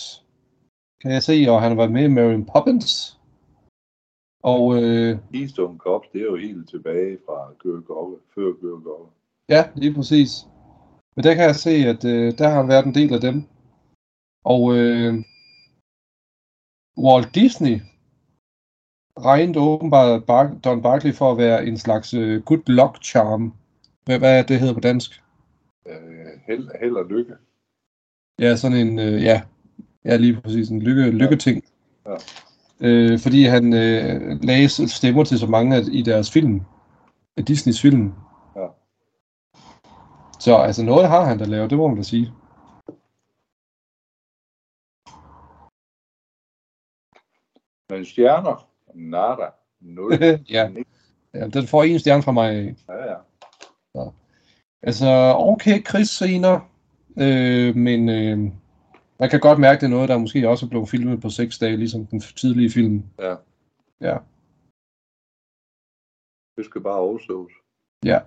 kan 1.00 1.12
jeg 1.12 1.22
se, 1.22 1.46
og 1.48 1.62
han 1.62 1.70
har 1.70 1.76
været 1.76 1.92
med 1.92 2.04
i 2.04 2.14
Marion 2.16 2.46
Poppins. 2.46 3.18
Og 4.42 4.82
øh, 4.82 5.18
Keystone 5.32 5.78
Cops, 5.78 6.08
det 6.12 6.20
er 6.20 6.24
jo 6.24 6.36
helt 6.36 6.68
tilbage 6.68 7.18
fra 7.26 7.52
Gørgove, 7.58 8.16
før 8.34 8.60
Gørgove. 8.60 9.06
ja, 9.48 9.64
lige 9.74 9.94
præcis. 9.94 10.46
Men 11.16 11.24
der 11.24 11.34
kan 11.34 11.44
jeg 11.44 11.56
se, 11.56 11.70
at 11.70 12.04
øh, 12.04 12.38
der 12.38 12.48
har 12.48 12.56
han 12.56 12.68
været 12.68 12.86
en 12.86 12.94
del 12.94 13.14
af 13.14 13.20
dem. 13.20 13.44
Og 14.44 14.76
øh, 14.76 15.14
Walt 16.98 17.34
Disney 17.34 17.80
regnede 19.18 19.60
åbenbart 19.60 20.24
Bar- 20.24 20.58
Don 20.64 20.82
Barkley 20.82 21.14
for 21.14 21.32
at 21.32 21.38
være 21.38 21.66
en 21.66 21.78
slags 21.78 22.14
øh, 22.14 22.42
good 22.42 22.62
luck 22.66 23.02
charm. 23.02 23.54
Hvad, 24.04 24.18
hvad 24.18 24.38
er 24.38 24.42
det 24.42 24.60
hedder 24.60 24.74
på 24.74 24.80
dansk? 24.80 25.22
Øh, 25.86 25.94
held, 26.46 26.68
held 26.80 26.96
og 26.96 27.04
lykke. 27.04 27.34
Ja, 28.38 28.56
sådan 28.56 28.86
en, 28.86 28.98
øh, 28.98 29.22
ja, 29.22 29.42
ja, 30.04 30.16
lige 30.16 30.40
præcis 30.40 30.68
en 30.68 30.82
lykke, 30.82 31.10
lykketing. 31.10 31.64
Ja. 32.06 32.16
Øh, 32.80 33.18
fordi 33.18 33.44
han 33.44 33.72
øh, 33.72 34.42
lagde 34.42 34.68
stemmer 34.88 35.24
til 35.24 35.38
så 35.38 35.46
mange 35.46 35.76
af, 35.76 35.80
i 35.92 36.02
deres 36.02 36.30
film, 36.30 36.60
af 37.36 37.44
Disneys 37.44 37.80
film. 37.80 38.12
Ja. 38.56 38.66
Så 40.40 40.56
altså 40.56 40.84
noget 40.84 41.08
har 41.08 41.24
han 41.24 41.38
da 41.38 41.44
lavet, 41.44 41.70
det 41.70 41.78
må 41.78 41.88
man 41.88 41.96
da 41.96 42.02
sige. 42.02 42.32
Men 47.92 48.04
stjerner, 48.04 48.68
nada, 48.94 49.46
nul. 49.80 50.12
ja. 50.56 50.70
ja, 51.34 51.48
den 51.48 51.66
får 51.66 51.82
en 51.82 51.98
stjerne 51.98 52.22
fra 52.22 52.32
mig. 52.32 52.76
Ja, 52.88 53.10
ja. 53.10 53.18
Altså, 54.82 55.06
okay 55.36 55.82
krigsscener, 55.82 56.60
øh, 57.24 57.76
men 57.76 58.08
øh, 58.08 58.38
man 59.20 59.30
kan 59.30 59.40
godt 59.40 59.58
mærke, 59.58 59.80
det 59.80 59.86
er 59.86 59.90
noget, 59.96 60.08
der 60.08 60.18
måske 60.18 60.48
også 60.48 60.66
er 60.66 60.70
blevet 60.70 60.88
filmet 60.88 61.20
på 61.20 61.30
seks 61.30 61.58
dage, 61.58 61.76
ligesom 61.76 62.06
den 62.06 62.20
tidlige 62.20 62.70
film. 62.70 63.02
Ja. 63.18 63.34
Ja. 64.00 64.16
Det 66.56 66.64
skal 66.64 66.80
bare 66.80 66.98
oversås. 66.98 67.52
Ja. 68.04 68.18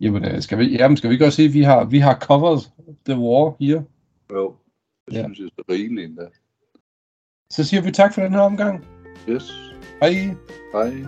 Jamen, 0.00 0.24
øh, 0.24 0.42
skal 0.42 0.58
vi, 0.58 0.64
jamen, 0.76 0.96
skal 0.96 1.10
vi 1.10 1.14
ikke 1.14 1.24
også 1.26 1.36
sige, 1.36 1.48
at 1.48 1.54
vi 1.54 1.62
har, 1.62 1.84
vi 1.84 1.98
har 1.98 2.18
covered 2.18 2.60
the 3.06 3.16
war 3.18 3.56
her? 3.60 3.82
Jo, 4.32 4.56
det 5.06 5.14
Ja. 5.14 5.22
synes 5.24 5.38
jeg 5.38 5.44
er 5.46 5.50
så 5.58 5.64
rigeligt 5.68 6.04
endda. 6.10 6.28
Så 7.52 7.64
siger 7.64 7.82
vi 7.82 7.90
tak 7.90 8.14
for 8.14 8.22
den 8.22 8.32
her 8.32 8.40
omgang. 8.40 8.84
Yes. 9.28 9.52
Hej. 10.02 10.34
Hej. 10.72 11.04